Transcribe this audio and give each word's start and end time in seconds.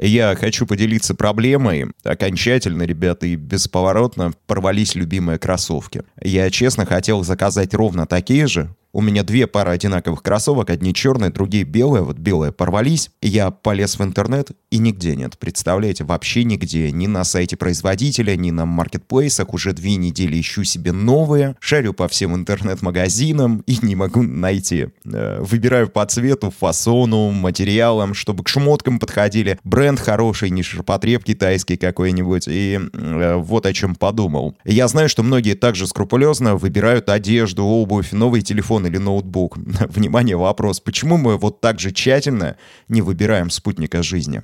Я 0.00 0.36
хочу 0.36 0.66
поделиться 0.66 1.14
проблемой. 1.14 1.86
Окончательно, 2.04 2.84
ребята, 2.84 3.26
и 3.26 3.34
бесповоротно 3.34 4.32
порвались 4.46 4.94
любимые 4.94 5.38
кроссовки. 5.38 6.02
Я 6.22 6.50
честно 6.50 6.86
хотел 6.86 7.24
заказать 7.24 7.74
ровно 7.74 8.06
такие 8.06 8.46
же, 8.46 8.74
у 8.98 9.00
меня 9.00 9.22
две 9.22 9.46
пары 9.46 9.70
одинаковых 9.70 10.22
кроссовок, 10.22 10.70
одни 10.70 10.92
черные, 10.92 11.30
другие 11.30 11.64
белые. 11.64 12.02
Вот 12.02 12.18
белые 12.18 12.52
порвались. 12.52 13.10
Я 13.22 13.50
полез 13.50 13.98
в 13.98 14.02
интернет, 14.02 14.50
и 14.70 14.78
нигде 14.78 15.14
нет. 15.14 15.38
Представляете, 15.38 16.04
вообще 16.04 16.42
нигде. 16.44 16.90
Ни 16.90 17.06
на 17.06 17.22
сайте 17.24 17.56
производителя, 17.56 18.36
ни 18.36 18.50
на 18.50 18.66
маркетплейсах. 18.66 19.54
Уже 19.54 19.72
две 19.72 19.96
недели 19.96 20.40
ищу 20.40 20.64
себе 20.64 20.92
новые. 20.92 21.54
Шарю 21.60 21.92
по 21.92 22.08
всем 22.08 22.34
интернет-магазинам 22.34 23.62
и 23.66 23.78
не 23.82 23.94
могу 23.94 24.22
найти. 24.22 24.88
Э, 25.04 25.40
выбираю 25.42 25.88
по 25.88 26.04
цвету, 26.06 26.50
фасону, 26.50 27.30
материалам, 27.30 28.14
чтобы 28.14 28.42
к 28.42 28.48
шмоткам 28.48 28.98
подходили. 28.98 29.58
Бренд 29.64 30.00
хороший, 30.00 30.50
не 30.50 30.62
ширпотреб 30.62 31.24
китайский 31.24 31.76
какой-нибудь. 31.76 32.48
И 32.48 32.80
э, 32.92 33.36
вот 33.36 33.66
о 33.66 33.72
чем 33.72 33.94
подумал. 33.94 34.56
Я 34.64 34.88
знаю, 34.88 35.08
что 35.08 35.22
многие 35.22 35.54
также 35.54 35.86
скрупулезно 35.86 36.56
выбирают 36.56 37.08
одежду, 37.08 37.64
обувь, 37.64 38.10
новый 38.12 38.42
телефон 38.42 38.58
телефон 38.58 38.87
или 38.88 38.98
ноутбук. 38.98 39.56
Внимание, 39.88 40.36
вопрос. 40.36 40.80
Почему 40.80 41.16
мы 41.16 41.36
вот 41.36 41.60
так 41.60 41.78
же 41.78 41.92
тщательно 41.92 42.56
не 42.88 43.02
выбираем 43.02 43.50
спутника 43.50 44.02
жизни? 44.02 44.42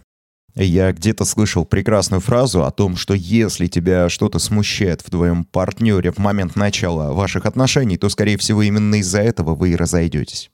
Я 0.57 0.93
где-то 0.93 1.25
слышал 1.25 1.65
прекрасную 1.65 2.21
фразу 2.21 2.65
о 2.65 2.71
том, 2.71 2.97
что 2.97 3.15
если 3.15 3.67
тебя 3.67 4.09
что-то 4.09 4.39
смущает 4.39 5.01
в 5.01 5.11
твоем 5.11 5.45
партнере 5.45 6.13
в 6.13 6.19
момент 6.19 6.55
начала 6.55 7.13
ваших 7.13 7.45
отношений, 7.45 7.97
то, 7.97 8.09
скорее 8.09 8.39
всего, 8.39 8.63
именно 8.63 8.95
из-за 8.97 9.21
этого 9.21 9.57
вы 9.57 9.71
и 9.71 9.77
разойдетесь. 9.77 10.51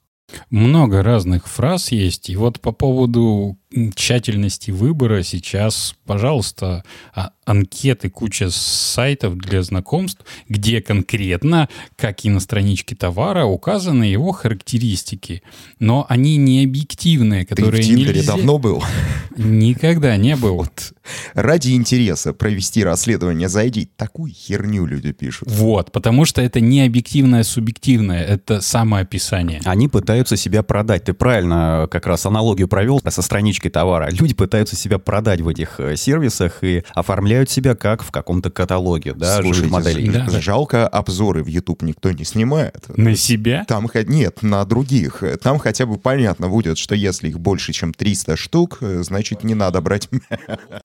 Много 0.49 1.03
разных 1.03 1.47
фраз 1.47 1.93
есть. 1.93 2.31
И 2.31 2.37
вот 2.37 2.61
по 2.61 2.73
поводу 2.73 3.59
тщательности 3.95 4.71
выбора 4.71 5.23
сейчас, 5.23 5.95
пожалуйста, 6.05 6.85
а, 7.15 7.31
анкеты, 7.45 8.11
куча 8.11 8.51
сайтов 8.51 9.37
для 9.37 9.63
знакомств, 9.63 10.25
где 10.49 10.81
конкретно, 10.81 11.69
как 11.97 12.25
и 12.25 12.31
на 12.31 12.41
страничке 12.41 12.97
товара, 12.97 13.45
указаны 13.45 14.05
его 14.05 14.33
характеристики. 14.33 15.43
Но 15.79 16.07
они 16.09 16.37
не 16.37 16.65
объективные, 16.65 17.47
которые 17.47 17.83
Ты 17.83 17.83
в 17.83 17.87
Тиндере 17.87 18.19
нельзя... 18.21 18.33
давно 18.37 18.59
был? 18.59 18.83
Никогда 19.37 20.17
не 20.17 20.37
был. 20.37 20.57
Вот. 20.57 20.93
Ради 21.35 21.71
интереса 21.71 22.33
провести 22.33 22.85
расследование 22.85 23.49
зайди. 23.49 23.89
Такую 23.97 24.33
херню 24.33 24.87
люди 24.87 25.13
пишут. 25.13 25.49
Вот, 25.51 25.93
потому 25.93 26.25
что 26.25 26.43
это 26.43 26.61
не 26.61 26.83
объективное, 26.83 27.43
субъективное, 27.43 28.25
это 28.25 28.61
самоописание. 28.61 29.61
Они 29.65 29.89
пытаются 29.89 30.37
себя 30.37 30.63
продать. 30.63 31.05
Ты 31.05 31.15
правильно 31.15 31.89
как 31.91 32.07
раз 32.07 32.27
аналогию 32.27 32.69
провел 32.69 33.01
со 33.09 33.23
страничкой 33.23 33.60
страничкой 33.61 33.71
товара. 33.71 34.09
Люди 34.11 34.35
пытаются 34.35 34.77
себя 34.77 34.99
продать 34.99 35.41
в 35.41 35.49
этих 35.49 35.79
э, 35.79 35.97
сервисах 35.97 36.65
и 36.65 36.83
оформляют 36.95 37.51
себя 37.51 37.75
как 37.75 38.03
в 38.03 38.11
каком-то 38.11 38.51
каталоге, 38.51 39.15
да, 39.15 39.41
Слушайте, 39.41 39.71
моделей. 39.71 40.09
Да, 40.09 40.41
Жалко, 40.41 40.89
обзоры 40.89 41.43
в 41.45 41.47
YouTube 41.47 41.83
никто 41.83 42.11
не 42.13 42.25
снимает. 42.25 42.87
На 42.97 43.15
себя? 43.17 43.65
Там 43.69 43.89
нет, 44.07 44.43
на 44.43 44.65
других. 44.65 45.23
Там 45.43 45.59
хотя 45.59 45.87
бы 45.87 45.99
понятно 45.99 46.49
будет, 46.49 46.79
что 46.79 46.95
если 46.95 47.29
их 47.29 47.39
больше, 47.39 47.73
чем 47.73 47.93
300 47.93 48.37
штук, 48.37 48.79
э, 48.81 49.03
значит, 49.03 49.45
не 49.45 49.55
надо 49.55 49.81
брать. 49.81 50.09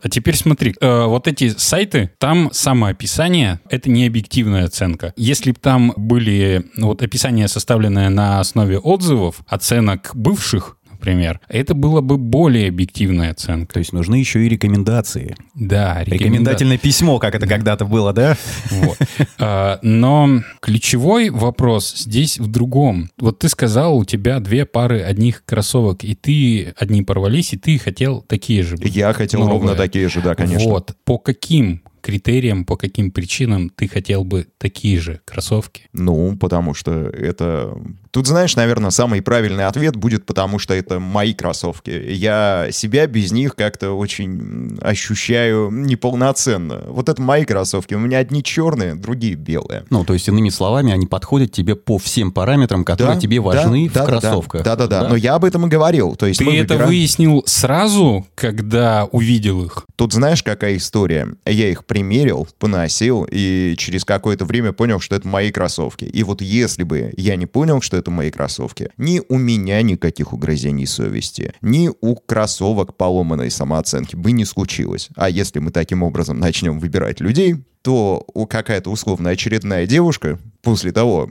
А 0.02 0.10
теперь 0.10 0.36
смотри, 0.36 0.76
э, 0.80 1.06
вот 1.06 1.28
эти 1.28 1.50
сайты, 1.58 2.12
там 2.20 2.50
самоописание— 2.52 3.60
это 3.70 3.89
не 3.89 4.06
объективная 4.06 4.66
оценка. 4.66 5.14
Если 5.16 5.52
бы 5.52 5.58
там 5.60 5.94
были 5.95 6.66
ну, 6.76 6.88
вот 6.88 7.02
описания, 7.02 7.48
составленные 7.48 8.10
на 8.10 8.39
основе 8.39 8.78
отзывов, 8.78 9.42
оценок 9.48 10.12
бывших, 10.14 10.78
например, 11.06 11.39
это 11.48 11.75
было 11.75 12.02
бы 12.02 12.17
более 12.17 12.70
объективная 12.70 13.31
оценка. 13.31 13.73
То 13.73 13.80
есть 13.80 13.94
нужны 13.94 14.16
еще 14.16 14.44
и 14.44 14.50
рекомендации. 14.50 15.36
Да, 15.53 16.00
рекоменда... 16.02 16.16
рекомендательное 16.16 16.78
письмо, 16.80 17.20
как 17.20 17.36
это 17.36 17.48
когда-то 17.48 17.86
было, 17.86 18.11
да? 18.11 18.36
Вот. 18.72 18.98
А, 19.38 19.80
но 19.81 20.42
ключевой 20.61 21.30
вопрос 21.30 21.94
здесь 21.95 22.39
в 22.39 22.48
другом. 22.48 23.10
Вот 23.17 23.39
ты 23.39 23.49
сказал, 23.49 23.98
у 23.98 24.05
тебя 24.05 24.39
две 24.39 24.66
пары 24.66 25.02
одних 25.02 25.43
кроссовок, 25.45 26.04
и 26.04 26.16
ты 26.16 26.73
одни 26.77 27.04
порвались, 27.04 27.54
и 27.54 27.58
ты 27.58 27.77
хотел 27.77 28.22
такие 28.22 28.64
же. 28.64 28.77
Я 28.82 29.14
хотел 29.14 29.42
новые. 29.42 29.60
ровно 29.60 29.76
такие 29.76 30.10
же, 30.10 30.22
да, 30.22 30.36
конечно. 30.36 30.70
Вот. 30.70 30.95
По 31.04 31.17
каким 31.17 31.82
критериям, 32.05 32.66
по 32.66 32.77
каким 32.77 33.10
причинам 33.10 33.70
ты 33.70 33.88
хотел 33.88 34.23
бы 34.23 34.45
такие 34.60 34.99
же 34.99 35.21
кроссовки? 35.26 35.89
Ну, 35.92 36.38
потому 36.38 36.76
что 36.76 36.92
это 36.92 37.76
Тут, 38.16 38.27
знаешь, 38.27 38.55
наверное, 38.55 38.92
самый 38.92 39.21
правильный 39.21 39.66
ответ 39.66 39.98
будет, 39.98 40.26
потому 40.26 40.58
что 40.58 40.73
это 40.73 41.02
мои 41.02 41.33
кроссовки. 41.33 41.89
Я 41.89 42.70
себя 42.71 43.08
без 43.08 43.33
них 43.33 43.58
как-то 43.58 43.92
очень 43.92 44.80
ощущаю 44.82 45.70
неполноценно. 45.70 46.82
Вот 46.88 47.10
это 47.10 47.21
мои 47.21 47.43
кроссовки. 47.43 47.93
У 47.93 47.99
меня 47.99 48.20
одни 48.20 48.42
черные, 48.42 48.95
другие 48.95 49.36
белые. 49.36 49.83
Ну, 49.89 50.05
то 50.05 50.14
есть, 50.14 50.30
иными 50.30 50.48
словами, 50.48 50.93
они 50.93 51.08
подходят 51.08 51.52
тебе 51.52 51.76
по 51.76 51.98
всем 51.98 52.32
параметрам, 52.32 52.86
которые 52.86 53.16
да, 53.16 53.20
тебе 53.22 53.42
важны 53.42 53.92
да, 53.93 54.05
в 54.05 54.05
да, 54.05 54.05
кроссовках. 54.05 54.64
Да-да-да, 54.64 55.02
да? 55.02 55.10
но 55.10 55.17
я 55.17 55.36
об 55.36 55.43
этом 55.43 55.66
и 55.66 55.70
говорил. 55.70 56.16
То 56.16 56.27
есть 56.27 56.39
Ты 56.39 56.45
это 56.45 56.76
выбираем... 56.76 56.87
выяснил 56.87 57.43
сразу, 57.45 58.26
когда 58.33 59.10
увидел 59.11 59.66
их? 59.66 59.86
Тут 59.98 60.14
знаешь, 60.14 60.42
какая 60.42 60.77
история? 60.77 61.27
Я 61.45 61.70
их 61.70 61.83
примерил, 61.95 62.45
поносил, 62.60 63.26
и 63.32 63.73
через 63.78 64.04
какое-то 64.04 64.44
время 64.44 64.73
понял, 64.73 65.00
что 65.00 65.16
это 65.16 65.26
мои 65.26 65.50
кроссовки. 65.50 66.04
И 66.04 66.23
вот 66.23 66.42
если 66.42 66.83
бы 66.83 67.14
я 67.16 67.38
не 67.38 67.45
понял, 67.45 67.80
что 67.80 67.95
это 67.95 68.11
мои 68.11 68.32
кроссовки. 68.32 68.89
Ни 68.98 69.22
у 69.30 69.38
меня 69.38 69.82
никаких 69.82 70.34
угрызений 70.34 70.88
совести, 70.88 71.54
ни 71.61 71.89
у 72.02 72.16
кроссовок 72.16 72.98
поломанной 72.98 73.50
самооценки 73.50 74.17
бы 74.17 74.34
не 74.34 74.44
случилось. 74.44 75.08
А 75.16 75.30
если 75.30 75.60
мы 75.60 75.72
таким 75.72 76.04
образом 76.04 76.38
начнем 76.38 76.82
выбирать 76.82 77.22
людей, 77.22 77.64
то 77.86 78.26
какая-то 78.50 78.90
условно 78.90 79.30
очередная 79.30 79.86
девушка 79.86 80.40
после 80.64 80.92
того, 80.92 81.30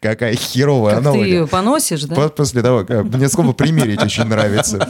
какая 0.00 0.34
херовая 0.34 0.96
как 0.96 1.00
аналогия. 1.00 1.22
ты 1.22 1.28
ее 1.30 1.46
поносишь, 1.46 2.02
да? 2.04 2.28
После 2.28 2.60
того, 2.60 2.84
мне 3.04 3.30
слово 3.30 3.52
«примерить» 3.54 4.02
очень 4.02 4.24
нравится. 4.24 4.86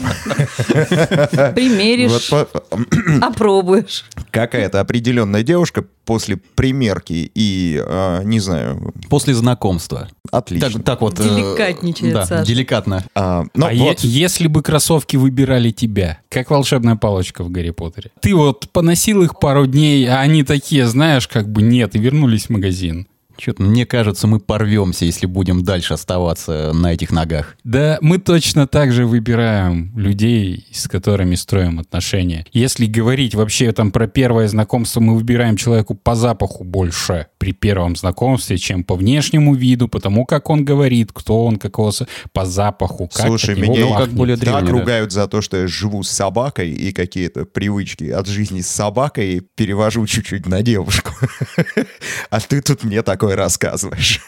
Примеришь, 1.54 2.32
опробуешь. 3.22 4.04
Какая-то 4.32 4.81
определенная 4.81 5.44
девушка 5.44 5.84
после 6.05 6.37
примерки 6.37 7.31
и, 7.34 7.81
а, 7.87 8.22
не 8.25 8.41
знаю... 8.41 8.94
После 9.10 9.34
знакомства. 9.34 10.09
Отлично. 10.31 10.82
Так, 10.82 11.03
вот... 11.03 11.20
Э, 11.20 11.22
Деликатничает, 11.22 12.15
да, 12.15 12.43
деликатно. 12.43 13.05
А, 13.15 13.44
ну, 13.55 13.66
а 13.66 13.72
если 13.72 14.49
бы 14.49 14.62
кроссовки 14.62 15.16
выбирали 15.16 15.70
тебя, 15.70 16.19
как 16.31 16.50
волшебная 16.50 16.97
палочка 16.97 17.44
в 17.44 17.50
Гарри 17.50 17.70
Поттере, 17.70 18.10
ты 18.20 18.34
вот 18.34 18.70
поносил 18.70 19.22
их 19.22 19.27
пару 19.36 19.66
дней, 19.66 20.08
а 20.08 20.20
они 20.20 20.44
такие, 20.44 20.86
знаешь, 20.86 21.26
как 21.28 21.50
бы 21.50 21.62
нет, 21.62 21.94
и 21.94 21.98
вернулись 21.98 22.46
в 22.46 22.50
магазин. 22.50 23.08
Что-то 23.38 23.62
мне 23.62 23.87
кажется, 23.87 24.26
мы 24.26 24.41
порвемся, 24.41 25.04
если 25.04 25.26
будем 25.26 25.62
дальше 25.62 25.94
оставаться 25.94 26.72
на 26.72 26.93
этих 26.93 27.10
ногах. 27.10 27.56
Да, 27.65 27.99
мы 28.00 28.19
точно 28.19 28.66
так 28.66 28.93
же 28.93 29.06
выбираем 29.06 29.93
людей, 29.97 30.66
с 30.72 30.88
которыми 30.88 31.34
строим 31.34 31.78
отношения. 31.78 32.47
Если 32.53 32.87
говорить 32.87 33.34
вообще 33.34 33.72
там 33.72 33.93
про 33.93 34.09
первое 34.09 34.49
знакомство, 34.49 35.00
мы 35.00 35.15
выбираем 35.15 35.56
человеку 35.56 35.94
по 35.94 36.15
запаху 36.15 36.65
больше 36.65 37.26
при 37.38 37.53
первом 37.53 37.97
знакомстве, 37.97 38.59
чем 38.59 38.82
по 38.84 38.97
внешнему 38.97 39.55
виду, 39.55 39.88
потому 39.88 40.26
как 40.26 40.50
он 40.50 40.65
говорит, 40.65 41.10
кто 41.12 41.44
он, 41.44 41.56
какого 41.56 41.93
по 42.32 42.44
запаху. 42.44 43.09
Как 43.12 43.26
Слушай, 43.26 43.55
меня 43.56 43.87
ну, 43.87 43.94
как 43.94 44.10
более 44.10 44.37
древний, 44.37 44.60
так 44.60 44.66
да. 44.66 44.72
ругают 44.72 45.12
за 45.12 45.28
то, 45.28 45.41
что 45.41 45.56
я 45.56 45.66
живу 45.69 46.03
с 46.03 46.10
собакой 46.10 46.70
и 46.70 46.93
какие-то 46.93 47.44
привычки 47.44 48.10
от 48.10 48.26
жизни 48.26 48.60
с 48.60 48.69
собакой 48.69 49.43
перевожу 49.55 50.06
чуть-чуть 50.06 50.47
на 50.47 50.62
девушку. 50.62 51.12
А 52.31 52.41
ты 52.41 52.60
тут 52.60 52.84
мне 52.84 53.03
такой 53.03 53.27
такое 53.28 53.36
рассказываешь? 53.36 54.20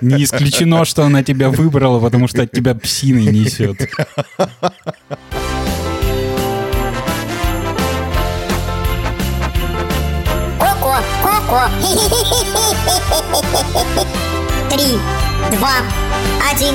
Не 0.00 0.24
исключено, 0.24 0.84
что 0.84 1.04
она 1.04 1.22
тебя 1.22 1.48
выбрала, 1.48 2.00
потому 2.00 2.26
что 2.26 2.42
от 2.42 2.50
тебя 2.50 2.74
псиной 2.74 3.26
несет. 3.26 3.78
Коко, 10.58 10.96
Коко. 11.22 11.68
Три, 14.70 14.98
два, 15.56 15.74
один, 16.52 16.74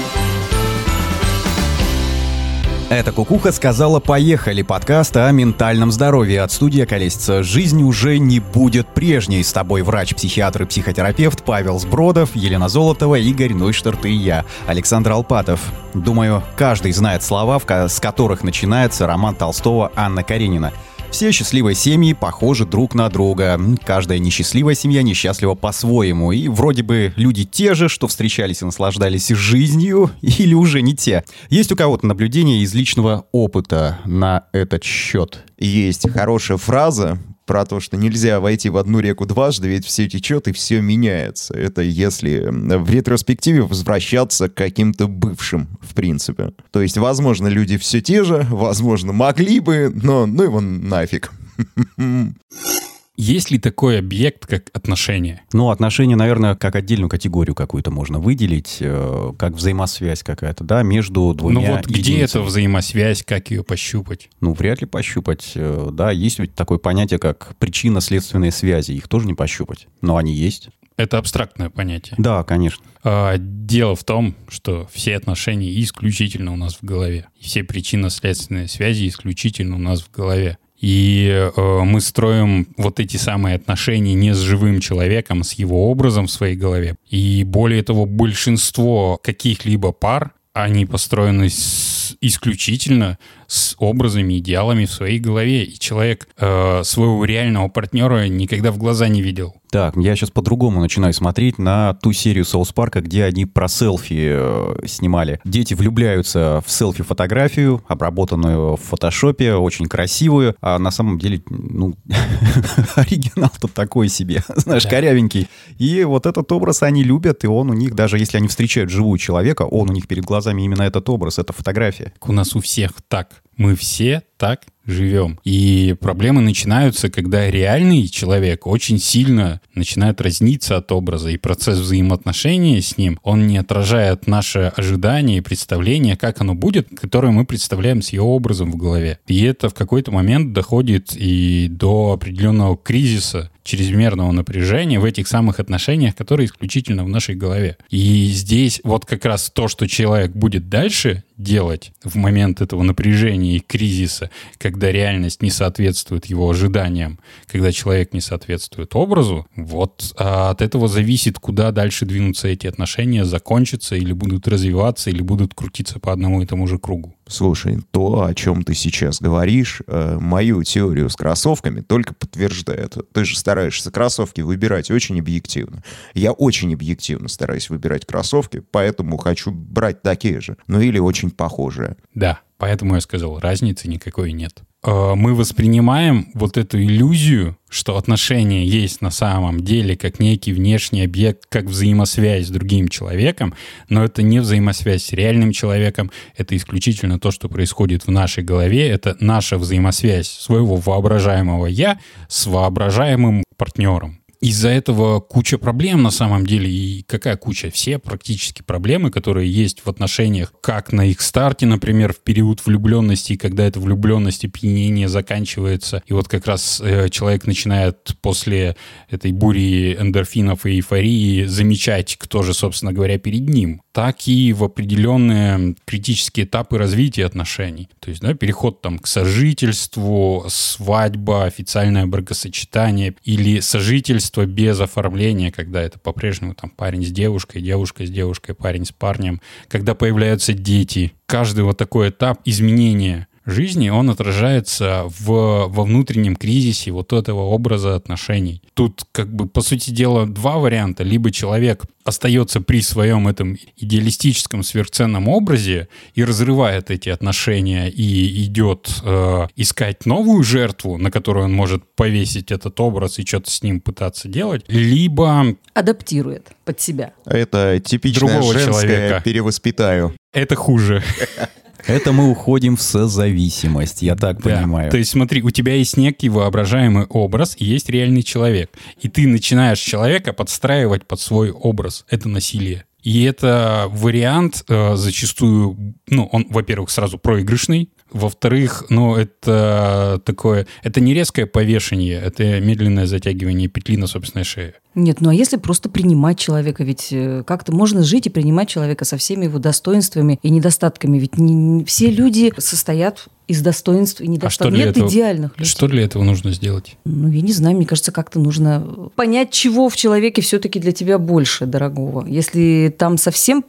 Это 2.91 3.13
Кукуха 3.13 3.53
сказала 3.53 4.01
«Поехали» 4.01 4.63
подкаст 4.63 5.15
о 5.15 5.31
ментальном 5.31 5.93
здоровье 5.93 6.41
от 6.41 6.51
студии 6.51 6.83
«Колесица». 6.83 7.41
Жизнь 7.41 7.81
уже 7.83 8.17
не 8.17 8.41
будет 8.41 8.85
прежней. 8.89 9.45
С 9.45 9.53
тобой 9.53 9.81
врач-психиатр 9.81 10.63
и 10.63 10.65
психотерапевт 10.65 11.45
Павел 11.45 11.79
Сбродов, 11.79 12.35
Елена 12.35 12.67
Золотова, 12.67 13.15
Игорь 13.15 13.53
Нойштарт 13.53 14.05
и 14.05 14.11
я, 14.11 14.43
Александр 14.67 15.11
Алпатов. 15.11 15.61
Думаю, 15.93 16.43
каждый 16.57 16.91
знает 16.91 17.23
слова, 17.23 17.61
с 17.65 17.97
которых 18.01 18.43
начинается 18.43 19.07
роман 19.07 19.35
Толстого 19.35 19.93
«Анна 19.95 20.25
Каренина». 20.25 20.73
Все 21.11 21.33
счастливые 21.33 21.75
семьи 21.75 22.13
похожи 22.13 22.65
друг 22.65 22.95
на 22.95 23.09
друга. 23.09 23.59
Каждая 23.85 24.17
несчастливая 24.17 24.75
семья 24.75 25.03
несчастлива 25.03 25.55
по-своему. 25.55 26.31
И 26.31 26.47
вроде 26.47 26.83
бы 26.83 27.13
люди 27.17 27.43
те 27.43 27.73
же, 27.73 27.89
что 27.89 28.07
встречались 28.07 28.61
и 28.61 28.65
наслаждались 28.65 29.27
жизнью, 29.27 30.09
или 30.21 30.53
уже 30.53 30.81
не 30.81 30.95
те. 30.95 31.25
Есть 31.49 31.71
у 31.73 31.75
кого-то 31.75 32.07
наблюдение 32.07 32.61
из 32.61 32.73
личного 32.73 33.25
опыта 33.33 33.99
на 34.05 34.45
этот 34.53 34.85
счет? 34.85 35.43
Есть 35.57 36.09
хорошая 36.09 36.57
фраза, 36.57 37.19
про 37.51 37.65
то, 37.65 37.81
что 37.81 37.97
нельзя 37.97 38.39
войти 38.39 38.69
в 38.69 38.77
одну 38.77 39.01
реку 39.01 39.25
дважды, 39.25 39.67
ведь 39.67 39.85
все 39.85 40.07
течет 40.07 40.47
и 40.47 40.53
все 40.53 40.79
меняется. 40.79 41.53
Это 41.53 41.81
если 41.81 42.47
в 42.49 42.89
ретроспективе 42.89 43.63
возвращаться 43.63 44.47
к 44.47 44.53
каким-то 44.53 45.09
бывшим, 45.09 45.67
в 45.81 45.93
принципе. 45.93 46.53
То 46.71 46.81
есть, 46.81 46.97
возможно, 46.97 47.47
люди 47.47 47.75
все 47.75 47.99
те 47.99 48.23
же, 48.23 48.47
возможно, 48.49 49.11
могли 49.11 49.59
бы, 49.59 49.91
но 49.93 50.25
ну 50.27 50.43
его 50.43 50.61
нафиг. 50.61 51.33
Есть 53.21 53.51
ли 53.51 53.59
такой 53.59 53.99
объект, 53.99 54.47
как 54.47 54.71
отношения? 54.73 55.43
Ну, 55.53 55.69
отношения, 55.69 56.15
наверное, 56.15 56.55
как 56.55 56.75
отдельную 56.75 57.07
категорию 57.07 57.53
какую-то 57.53 57.91
можно 57.91 58.17
выделить, 58.17 58.77
э, 58.79 59.33
как 59.37 59.53
взаимосвязь 59.53 60.23
какая-то, 60.23 60.63
да, 60.63 60.81
между 60.81 61.31
двумя 61.35 61.59
Ну 61.59 61.75
вот 61.75 61.85
где 61.85 62.21
эта 62.21 62.41
взаимосвязь, 62.41 63.21
как 63.21 63.51
ее 63.51 63.63
пощупать? 63.63 64.31
Ну, 64.39 64.53
вряд 64.53 64.81
ли 64.81 64.87
пощупать, 64.87 65.51
э, 65.53 65.89
да. 65.93 66.09
Есть 66.09 66.39
ведь 66.39 66.55
такое 66.55 66.79
понятие, 66.79 67.19
как 67.19 67.55
причинно-следственные 67.59 68.51
связи. 68.51 68.93
Их 68.93 69.07
тоже 69.07 69.27
не 69.27 69.35
пощупать, 69.35 69.87
но 70.01 70.17
они 70.17 70.33
есть. 70.33 70.69
Это 70.97 71.19
абстрактное 71.19 71.69
понятие. 71.69 72.15
Да, 72.17 72.43
конечно. 72.43 72.83
А, 73.03 73.37
дело 73.37 73.95
в 73.95 74.03
том, 74.03 74.35
что 74.47 74.89
все 74.91 75.15
отношения 75.15 75.79
исключительно 75.79 76.53
у 76.53 76.55
нас 76.55 76.73
в 76.73 76.83
голове. 76.83 77.27
И 77.39 77.43
все 77.43 77.63
причинно-следственные 77.63 78.67
связи 78.67 79.07
исключительно 79.07 79.75
у 79.75 79.79
нас 79.79 80.01
в 80.01 80.09
голове. 80.09 80.57
И 80.81 81.29
э, 81.29 81.79
мы 81.83 82.01
строим 82.01 82.67
вот 82.75 82.99
эти 82.99 83.17
самые 83.17 83.55
отношения 83.55 84.15
не 84.15 84.33
с 84.33 84.39
живым 84.39 84.79
человеком, 84.79 85.41
а 85.41 85.43
с 85.43 85.53
его 85.53 85.91
образом 85.91 86.25
в 86.25 86.31
своей 86.31 86.55
голове. 86.55 86.95
И 87.07 87.43
более 87.43 87.83
того, 87.83 88.07
большинство 88.07 89.19
каких-либо 89.23 89.91
пар, 89.91 90.31
они 90.53 90.87
построены 90.87 91.49
с, 91.49 92.17
исключительно 92.19 93.19
с 93.47 93.75
образами, 93.77 94.39
идеалами 94.39 94.85
в 94.85 94.91
своей 94.91 95.19
голове. 95.19 95.65
И 95.65 95.79
человек 95.79 96.27
э, 96.37 96.81
своего 96.83 97.23
реального 97.25 97.67
партнера 97.67 98.27
никогда 98.27 98.71
в 98.71 98.77
глаза 98.79 99.07
не 99.07 99.21
видел. 99.21 99.60
Так, 99.71 99.95
я 99.95 100.17
сейчас 100.17 100.31
по-другому 100.31 100.81
начинаю 100.81 101.13
смотреть 101.13 101.57
на 101.57 101.93
ту 101.93 102.11
серию 102.11 102.43
Соус 102.43 102.73
Парка, 102.73 102.99
где 102.99 103.23
они 103.23 103.45
про 103.45 103.69
селфи 103.69 104.27
э, 104.33 104.85
снимали. 104.85 105.39
Дети 105.45 105.73
влюбляются 105.73 106.61
в 106.65 106.69
селфи-фотографию, 106.69 107.81
обработанную 107.87 108.75
в 108.75 108.81
фотошопе, 108.81 109.53
очень 109.53 109.85
красивую, 109.85 110.57
а 110.59 110.77
на 110.77 110.91
самом 110.91 111.17
деле, 111.19 111.41
ну, 111.49 111.95
оригинал-то 112.95 113.69
такой 113.69 114.09
себе, 114.09 114.43
знаешь, 114.57 114.83
да. 114.83 114.89
корявенький. 114.89 115.47
И 115.77 116.03
вот 116.03 116.25
этот 116.25 116.51
образ 116.51 116.83
они 116.83 117.05
любят, 117.05 117.45
и 117.45 117.47
он 117.47 117.69
у 117.69 117.73
них, 117.73 117.95
даже 117.95 118.19
если 118.19 118.35
они 118.35 118.49
встречают 118.49 118.89
живую 118.89 119.19
человека, 119.19 119.61
он 119.61 119.89
у 119.89 119.93
них 119.93 120.05
перед 120.05 120.25
глазами 120.25 120.63
именно 120.63 120.83
этот 120.83 121.07
образ, 121.07 121.39
эта 121.39 121.53
фотография. 121.53 122.11
У 122.19 122.33
нас 122.33 122.57
у 122.57 122.59
всех 122.59 122.91
так. 123.07 123.41
Мы 123.55 123.75
все 123.75 124.23
так 124.41 124.63
живем. 124.87 125.39
И 125.43 125.95
проблемы 126.01 126.41
начинаются, 126.41 127.11
когда 127.11 127.51
реальный 127.51 128.07
человек 128.07 128.65
очень 128.65 128.97
сильно 128.97 129.61
начинает 129.75 130.19
разниться 130.19 130.77
от 130.77 130.91
образа, 130.91 131.29
и 131.29 131.37
процесс 131.37 131.77
взаимоотношений 131.77 132.81
с 132.81 132.97
ним, 132.97 133.19
он 133.21 133.45
не 133.45 133.57
отражает 133.59 134.25
наши 134.25 134.73
ожидания 134.75 135.37
и 135.37 135.41
представления, 135.41 136.17
как 136.17 136.41
оно 136.41 136.55
будет, 136.55 136.87
которое 136.99 137.31
мы 137.31 137.45
представляем 137.45 138.01
с 138.01 138.09
его 138.09 138.35
образом 138.35 138.71
в 138.71 138.77
голове. 138.77 139.19
И 139.27 139.43
это 139.43 139.69
в 139.69 139.75
какой-то 139.75 140.11
момент 140.11 140.53
доходит 140.53 141.15
и 141.15 141.67
до 141.69 142.13
определенного 142.13 142.75
кризиса, 142.75 143.51
чрезмерного 143.63 144.31
напряжения 144.31 144.99
в 144.99 145.05
этих 145.05 145.27
самых 145.27 145.59
отношениях, 145.59 146.15
которые 146.15 146.47
исключительно 146.47 147.03
в 147.03 147.09
нашей 147.09 147.35
голове. 147.35 147.77
И 147.89 148.25
здесь 148.27 148.81
вот 148.83 149.05
как 149.05 149.25
раз 149.25 149.49
то, 149.49 149.67
что 149.67 149.87
человек 149.87 150.31
будет 150.31 150.69
дальше 150.69 151.23
делать 151.37 151.91
в 152.03 152.15
момент 152.15 152.61
этого 152.61 152.83
напряжения 152.83 153.57
и 153.57 153.59
кризиса, 153.59 154.29
когда 154.57 154.91
реальность 154.91 155.41
не 155.41 155.49
соответствует 155.49 156.25
его 156.25 156.49
ожиданиям, 156.49 157.19
когда 157.47 157.71
человек 157.71 158.13
не 158.13 158.21
соответствует 158.21 158.95
образу, 158.95 159.47
вот 159.55 160.13
а 160.17 160.51
от 160.51 160.61
этого 160.61 160.87
зависит, 160.87 161.39
куда 161.39 161.71
дальше 161.71 162.05
двинутся 162.05 162.47
эти 162.47 162.67
отношения, 162.67 163.25
закончатся 163.25 163.95
или 163.95 164.13
будут 164.13 164.47
развиваться, 164.47 165.09
или 165.09 165.21
будут 165.21 165.53
крутиться 165.53 165.99
по 165.99 166.11
одному 166.11 166.41
и 166.41 166.45
тому 166.45 166.67
же 166.67 166.77
кругу. 166.77 167.15
Слушай, 167.31 167.79
то, 167.91 168.25
о 168.25 168.33
чем 168.33 168.63
ты 168.63 168.73
сейчас 168.73 169.21
говоришь, 169.21 169.81
э, 169.87 170.17
мою 170.19 170.63
теорию 170.63 171.09
с 171.09 171.15
кроссовками 171.15 171.79
только 171.79 172.13
подтверждает. 172.13 172.97
Ты 173.13 173.23
же 173.23 173.37
стараешься 173.37 173.89
кроссовки 173.89 174.41
выбирать 174.41 174.91
очень 174.91 175.17
объективно. 175.17 175.81
Я 176.13 176.33
очень 176.33 176.73
объективно 176.73 177.29
стараюсь 177.29 177.69
выбирать 177.69 178.05
кроссовки, 178.05 178.61
поэтому 178.71 179.15
хочу 179.15 179.51
брать 179.51 180.01
такие 180.01 180.41
же, 180.41 180.57
ну 180.67 180.81
или 180.81 180.99
очень 180.99 181.31
похожие. 181.31 181.95
Да, 182.13 182.41
поэтому 182.61 182.93
я 182.93 183.01
сказал, 183.01 183.39
разницы 183.39 183.87
никакой 183.87 184.33
нет. 184.33 184.61
Э, 184.83 185.15
мы 185.15 185.33
воспринимаем 185.33 186.27
вот 186.35 186.57
эту 186.57 186.79
иллюзию, 186.79 187.57
что 187.69 187.97
отношения 187.97 188.67
есть 188.67 189.01
на 189.01 189.09
самом 189.09 189.61
деле 189.61 189.97
как 189.97 190.19
некий 190.19 190.53
внешний 190.53 191.01
объект, 191.01 191.47
как 191.49 191.65
взаимосвязь 191.65 192.45
с 192.45 192.49
другим 192.51 192.87
человеком, 192.87 193.55
но 193.89 194.03
это 194.03 194.21
не 194.21 194.39
взаимосвязь 194.39 195.05
с 195.05 195.11
реальным 195.11 195.53
человеком, 195.53 196.11
это 196.37 196.55
исключительно 196.55 197.19
то, 197.19 197.31
что 197.31 197.49
происходит 197.49 198.05
в 198.05 198.11
нашей 198.11 198.43
голове, 198.43 198.87
это 198.87 199.17
наша 199.19 199.57
взаимосвязь 199.57 200.29
своего 200.29 200.75
воображаемого 200.75 201.65
«я» 201.65 201.99
с 202.27 202.45
воображаемым 202.45 203.43
партнером 203.57 204.20
из-за 204.41 204.69
этого 204.69 205.19
куча 205.19 205.57
проблем 205.59 206.01
на 206.01 206.09
самом 206.09 206.47
деле. 206.47 206.69
И 206.69 207.03
какая 207.03 207.37
куча? 207.37 207.69
Все 207.69 207.99
практически 207.99 208.63
проблемы, 208.63 209.11
которые 209.11 209.51
есть 209.51 209.85
в 209.85 209.87
отношениях, 209.87 210.51
как 210.61 210.91
на 210.91 211.05
их 211.05 211.21
старте, 211.21 211.67
например, 211.67 212.11
в 212.13 212.19
период 212.19 212.65
влюбленности, 212.65 213.35
когда 213.35 213.65
эта 213.65 213.79
влюбленность 213.79 214.43
и 214.43 214.47
пьянение 214.47 215.07
заканчивается. 215.07 216.01
И 216.07 216.13
вот 216.13 216.27
как 216.27 216.47
раз 216.47 216.81
э, 216.83 217.09
человек 217.09 217.45
начинает 217.45 218.15
после 218.21 218.75
этой 219.09 219.31
бури 219.31 219.95
эндорфинов 219.95 220.65
и 220.65 220.71
эйфории 220.71 221.45
замечать, 221.45 222.17
кто 222.17 222.41
же, 222.41 222.55
собственно 222.55 222.93
говоря, 222.93 223.19
перед 223.19 223.47
ним. 223.47 223.83
Так 223.91 224.27
и 224.27 224.53
в 224.53 224.63
определенные 224.63 225.75
критические 225.85 226.45
этапы 226.45 226.77
развития 226.77 227.25
отношений. 227.25 227.89
То 227.99 228.09
есть, 228.09 228.21
да, 228.21 228.33
переход 228.33 228.81
там 228.81 228.99
к 228.99 229.07
сожительству, 229.07 230.45
свадьба, 230.47 231.43
официальное 231.43 232.05
бракосочетание 232.05 233.15
или 233.23 233.59
сожительство 233.59 234.45
без 234.45 234.79
оформления, 234.79 235.51
когда 235.51 235.81
это 235.81 235.99
по-прежнему 235.99 236.55
там 236.55 236.69
парень 236.69 237.05
с 237.05 237.09
девушкой, 237.09 237.61
девушка 237.61 238.05
с 238.05 238.09
девушкой, 238.09 238.55
парень 238.55 238.85
с 238.85 238.93
парнем, 238.93 239.41
когда 239.67 239.93
появляются 239.93 240.53
дети. 240.53 241.13
Каждый 241.25 241.65
вот 241.65 241.77
такой 241.77 242.09
этап 242.09 242.39
изменения 242.45 243.27
жизни, 243.51 243.89
он 243.89 244.09
отражается 244.09 245.05
в, 245.07 245.67
во 245.67 245.83
внутреннем 245.83 246.35
кризисе 246.35 246.91
вот 246.91 247.13
этого 247.13 247.41
образа 247.41 247.95
отношений. 247.95 248.61
Тут, 248.73 249.03
как 249.11 249.33
бы, 249.33 249.47
по 249.47 249.61
сути 249.61 249.91
дела, 249.91 250.25
два 250.25 250.57
варианта. 250.57 251.03
Либо 251.03 251.31
человек 251.31 251.85
остается 252.03 252.61
при 252.61 252.81
своем 252.81 253.27
этом 253.27 253.57
идеалистическом 253.77 254.63
сверхценном 254.63 255.27
образе 255.27 255.87
и 256.15 256.23
разрывает 256.23 256.89
эти 256.89 257.09
отношения 257.09 257.89
и 257.89 258.43
идет 258.43 258.89
э, 259.03 259.47
искать 259.55 260.05
новую 260.05 260.43
жертву, 260.43 260.97
на 260.97 261.11
которую 261.11 261.45
он 261.45 261.53
может 261.53 261.83
повесить 261.95 262.51
этот 262.51 262.79
образ 262.79 263.19
и 263.19 263.25
что-то 263.25 263.51
с 263.51 263.61
ним 263.63 263.81
пытаться 263.81 264.27
делать, 264.27 264.63
либо 264.67 265.55
адаптирует 265.73 266.49
под 266.65 266.79
себя. 266.79 267.13
Это 267.25 267.79
типичное 267.79 268.29
Другого 268.29 268.53
женское 268.53 268.71
человека. 268.73 269.21
перевоспитаю. 269.23 270.15
это 270.33 270.55
хуже. 270.55 271.03
Это 271.87 272.11
мы 272.11 272.29
уходим 272.29 272.75
в 272.75 272.81
созависимость, 272.81 274.01
я 274.01 274.15
так 274.15 274.41
Да. 274.41 274.57
понимаю. 274.57 274.91
То 274.91 274.97
есть 274.97 275.11
смотри, 275.11 275.41
у 275.41 275.49
тебя 275.49 275.75
есть 275.75 275.97
некий 275.97 276.29
воображаемый 276.29 277.05
образ 277.05 277.55
и 277.57 277.65
есть 277.65 277.89
реальный 277.89 278.23
человек. 278.23 278.71
И 279.01 279.07
ты 279.07 279.27
начинаешь 279.27 279.79
человека 279.79 280.33
подстраивать 280.33 281.05
под 281.05 281.19
свой 281.19 281.51
образ. 281.51 282.05
Это 282.09 282.29
насилие. 282.29 282.85
И 283.03 283.23
это 283.23 283.85
вариант 283.89 284.63
э, 284.67 284.95
зачастую, 284.95 285.95
ну, 286.07 286.29
он, 286.31 286.45
во-первых, 286.49 286.91
сразу 286.91 287.17
проигрышный, 287.17 287.89
во-вторых, 288.11 288.85
ну, 288.89 289.15
это 289.15 290.21
такое, 290.25 290.67
это 290.83 290.99
не 290.99 291.13
резкое 291.13 291.45
повешение, 291.45 292.21
это 292.21 292.59
медленное 292.59 293.05
затягивание 293.05 293.67
петли 293.67 293.97
на 293.97 294.07
собственной 294.07 294.43
шее. 294.43 294.73
Нет, 294.93 295.21
ну 295.21 295.29
а 295.29 295.33
если 295.33 295.55
просто 295.57 295.89
принимать 295.89 296.37
человека, 296.37 296.83
ведь 296.83 297.07
э, 297.11 297.43
как-то 297.47 297.71
можно 297.73 298.03
жить 298.03 298.27
и 298.27 298.29
принимать 298.29 298.67
человека 298.67 299.05
со 299.05 299.15
всеми 299.17 299.45
его 299.45 299.57
достоинствами 299.57 300.37
и 300.43 300.49
недостатками, 300.49 301.17
ведь 301.17 301.37
не- 301.37 301.53
не- 301.53 301.85
все 301.85 302.09
люди 302.11 302.51
состоят 302.57 303.27
из 303.51 303.61
достоинств 303.61 304.21
и 304.21 304.25
А 304.25 304.27
недостоинств. 304.27 304.75
для 304.75 304.85
Нет 304.87 304.97
этого? 304.97 305.09
идеальных 305.09 305.51
людей. 305.57 305.69
Что 305.69 305.87
для 305.87 306.03
этого 306.03 306.23
нужно 306.23 306.51
сделать? 306.51 306.97
Ну, 307.05 307.27
я 307.27 307.41
не 307.41 307.51
знаю, 307.53 307.75
мне 307.77 307.85
кажется, 307.85 308.11
как-то 308.11 308.39
нужно 308.39 309.09
понять, 309.15 309.51
чего 309.51 309.89
в 309.89 309.95
человеке 309.95 310.41
все-таки 310.41 310.79
для 310.79 310.91
тебя 310.91 311.17
больше 311.19 311.65
дорогого. 311.65 312.25
Если 312.27 312.93
там 312.97 313.17
совсем 313.17 313.61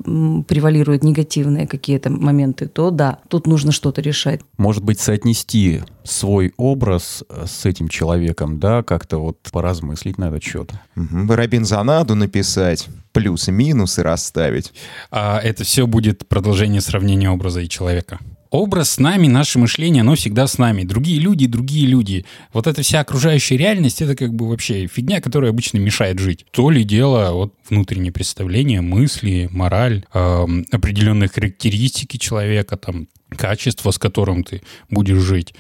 превалируют 0.44 1.04
негативные 1.04 1.66
какие-то 1.66 2.10
моменты, 2.10 2.66
то 2.68 2.90
да, 2.90 3.18
тут 3.28 3.46
нужно 3.46 3.72
что-то 3.72 4.00
решать. 4.00 4.40
Может 4.56 4.82
быть, 4.84 5.00
соотнести 5.00 5.82
свой 6.04 6.52
образ 6.56 7.22
э, 7.28 7.44
с 7.46 7.64
этим 7.64 7.88
человеком, 7.88 8.58
да, 8.58 8.82
как-то 8.82 9.18
вот 9.18 9.38
поразмыслить 9.52 10.18
на 10.18 10.28
этот 10.28 10.42
счет. 10.42 10.72
Мгм. 10.96 11.30
Робинзонаду 11.30 12.14
написать, 12.14 12.88
плюсы-минусы 13.12 14.02
расставить. 14.02 14.72
А 15.10 15.38
это 15.40 15.64
все 15.64 15.86
будет 15.86 16.26
продолжение 16.28 16.80
сравнения 16.80 17.30
образа 17.30 17.60
и 17.60 17.68
человека. 17.68 18.18
Образ 18.52 18.90
с 18.90 18.98
нами, 18.98 19.28
наше 19.28 19.58
мышление, 19.58 20.02
оно 20.02 20.14
всегда 20.14 20.46
с 20.46 20.58
нами. 20.58 20.82
Другие 20.82 21.18
люди, 21.18 21.46
другие 21.46 21.86
люди. 21.86 22.26
Вот 22.52 22.66
эта 22.66 22.82
вся 22.82 23.00
окружающая 23.00 23.56
реальность, 23.56 24.02
это 24.02 24.14
как 24.14 24.34
бы 24.34 24.46
вообще 24.46 24.86
фигня, 24.88 25.22
которая 25.22 25.50
обычно 25.50 25.78
мешает 25.78 26.18
жить. 26.18 26.44
То 26.50 26.68
ли 26.68 26.84
дело 26.84 27.32
вот 27.32 27.54
внутреннее 27.70 28.12
представление, 28.12 28.82
мысли, 28.82 29.48
мораль, 29.50 30.04
эм, 30.12 30.66
определенные 30.70 31.30
характеристики 31.30 32.18
человека, 32.18 32.76
там, 32.76 33.08
качество, 33.30 33.90
с 33.90 33.98
которым 33.98 34.44
ты 34.44 34.60
будешь 34.90 35.22
жить. 35.22 35.54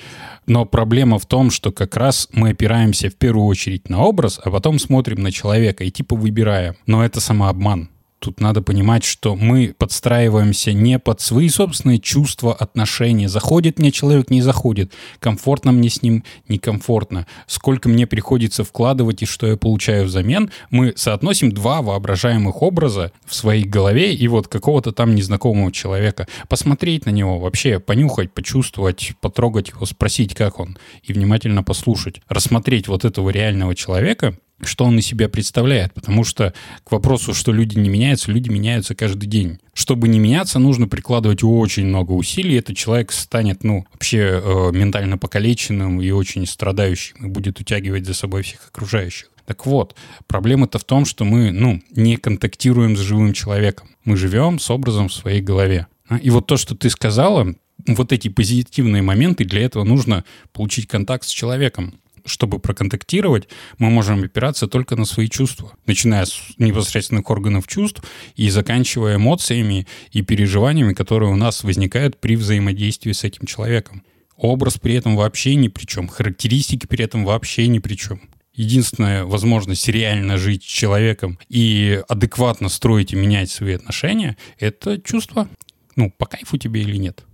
Но 0.46 0.66
проблема 0.66 1.18
в 1.18 1.24
том, 1.24 1.50
что 1.50 1.72
как 1.72 1.96
раз 1.96 2.28
мы 2.32 2.50
опираемся 2.50 3.08
в 3.08 3.14
первую 3.14 3.46
очередь 3.46 3.88
на 3.88 4.02
образ, 4.02 4.38
а 4.44 4.50
потом 4.50 4.78
смотрим 4.78 5.22
на 5.22 5.32
человека 5.32 5.82
и 5.82 5.90
типа 5.90 6.14
выбираем. 6.14 6.74
Но 6.84 7.02
это 7.02 7.20
самообман. 7.20 7.88
Тут 8.22 8.40
надо 8.40 8.62
понимать, 8.62 9.02
что 9.02 9.34
мы 9.34 9.74
подстраиваемся 9.76 10.72
не 10.72 11.00
под 11.00 11.20
свои 11.20 11.48
собственные 11.48 11.98
чувства, 11.98 12.54
отношения. 12.54 13.28
Заходит 13.28 13.80
мне 13.80 13.90
человек, 13.90 14.30
не 14.30 14.40
заходит. 14.40 14.92
Комфортно 15.18 15.72
мне 15.72 15.90
с 15.90 16.02
ним, 16.02 16.22
некомфортно. 16.46 17.26
Сколько 17.48 17.88
мне 17.88 18.06
приходится 18.06 18.62
вкладывать 18.62 19.22
и 19.22 19.26
что 19.26 19.48
я 19.48 19.56
получаю 19.56 20.04
взамен. 20.04 20.52
Мы 20.70 20.92
соотносим 20.94 21.50
два 21.50 21.82
воображаемых 21.82 22.62
образа 22.62 23.10
в 23.26 23.34
своей 23.34 23.64
голове 23.64 24.14
и 24.14 24.28
вот 24.28 24.46
какого-то 24.46 24.92
там 24.92 25.16
незнакомого 25.16 25.72
человека. 25.72 26.28
Посмотреть 26.48 27.06
на 27.06 27.10
него 27.10 27.40
вообще, 27.40 27.80
понюхать, 27.80 28.32
почувствовать, 28.32 29.14
потрогать 29.20 29.70
его, 29.70 29.84
спросить, 29.84 30.36
как 30.36 30.60
он, 30.60 30.78
и 31.02 31.12
внимательно 31.12 31.64
послушать. 31.64 32.20
Рассмотреть 32.28 32.86
вот 32.86 33.04
этого 33.04 33.30
реального 33.30 33.74
человека, 33.74 34.36
что 34.64 34.84
он 34.84 34.98
из 34.98 35.06
себя 35.06 35.28
представляет. 35.28 35.92
Потому 35.92 36.24
что 36.24 36.54
к 36.84 36.92
вопросу, 36.92 37.34
что 37.34 37.52
люди 37.52 37.78
не 37.78 37.88
меняются, 37.88 38.30
люди 38.30 38.48
меняются 38.48 38.94
каждый 38.94 39.26
день. 39.26 39.58
Чтобы 39.74 40.08
не 40.08 40.18
меняться, 40.18 40.58
нужно 40.58 40.88
прикладывать 40.88 41.42
очень 41.42 41.86
много 41.86 42.12
усилий. 42.12 42.56
Этот 42.56 42.76
человек 42.76 43.12
станет, 43.12 43.64
ну, 43.64 43.86
вообще 43.92 44.40
э, 44.42 44.70
ментально 44.72 45.18
покалеченным 45.18 46.00
и 46.00 46.10
очень 46.10 46.46
страдающим, 46.46 47.16
и 47.24 47.28
будет 47.28 47.60
утягивать 47.60 48.06
за 48.06 48.14
собой 48.14 48.42
всех 48.42 48.68
окружающих. 48.68 49.30
Так 49.46 49.66
вот, 49.66 49.96
проблема-то 50.26 50.78
в 50.78 50.84
том, 50.84 51.04
что 51.04 51.24
мы, 51.24 51.50
ну, 51.50 51.82
не 51.90 52.16
контактируем 52.16 52.96
с 52.96 53.00
живым 53.00 53.32
человеком. 53.32 53.88
Мы 54.04 54.16
живем 54.16 54.58
с 54.58 54.70
образом 54.70 55.08
в 55.08 55.14
своей 55.14 55.40
голове. 55.40 55.86
А, 56.08 56.16
И 56.18 56.30
вот 56.30 56.46
то, 56.46 56.56
что 56.56 56.76
ты 56.76 56.90
сказала, 56.90 57.54
вот 57.86 58.12
эти 58.12 58.28
позитивные 58.28 59.02
моменты, 59.02 59.44
для 59.44 59.62
этого 59.62 59.84
нужно 59.84 60.24
получить 60.52 60.86
контакт 60.86 61.24
с 61.24 61.30
человеком 61.30 61.94
чтобы 62.24 62.58
проконтактировать, 62.58 63.48
мы 63.78 63.90
можем 63.90 64.22
опираться 64.22 64.66
только 64.66 64.96
на 64.96 65.04
свои 65.04 65.28
чувства, 65.28 65.72
начиная 65.86 66.24
с 66.24 66.40
непосредственных 66.58 67.28
органов 67.30 67.66
чувств 67.66 68.02
и 68.36 68.48
заканчивая 68.50 69.16
эмоциями 69.16 69.86
и 70.10 70.22
переживаниями, 70.22 70.94
которые 70.94 71.30
у 71.30 71.36
нас 71.36 71.64
возникают 71.64 72.20
при 72.20 72.36
взаимодействии 72.36 73.12
с 73.12 73.24
этим 73.24 73.46
человеком. 73.46 74.02
Образ 74.36 74.78
при 74.78 74.94
этом 74.94 75.16
вообще 75.16 75.54
ни 75.54 75.68
при 75.68 75.84
чем, 75.84 76.08
характеристики 76.08 76.86
при 76.86 77.04
этом 77.04 77.24
вообще 77.24 77.68
ни 77.68 77.78
при 77.78 77.94
чем. 77.94 78.20
Единственная 78.54 79.24
возможность 79.24 79.88
реально 79.88 80.36
жить 80.36 80.62
с 80.62 80.66
человеком 80.66 81.38
и 81.48 82.02
адекватно 82.08 82.68
строить 82.68 83.12
и 83.12 83.16
менять 83.16 83.50
свои 83.50 83.74
отношения— 83.74 84.36
это 84.58 85.00
чувство. 85.00 85.48
Ну, 85.96 86.10
по 86.10 86.26
кайфу 86.26 86.58
тебе 86.58 86.82
или 86.82 86.96
нет. 86.96 87.24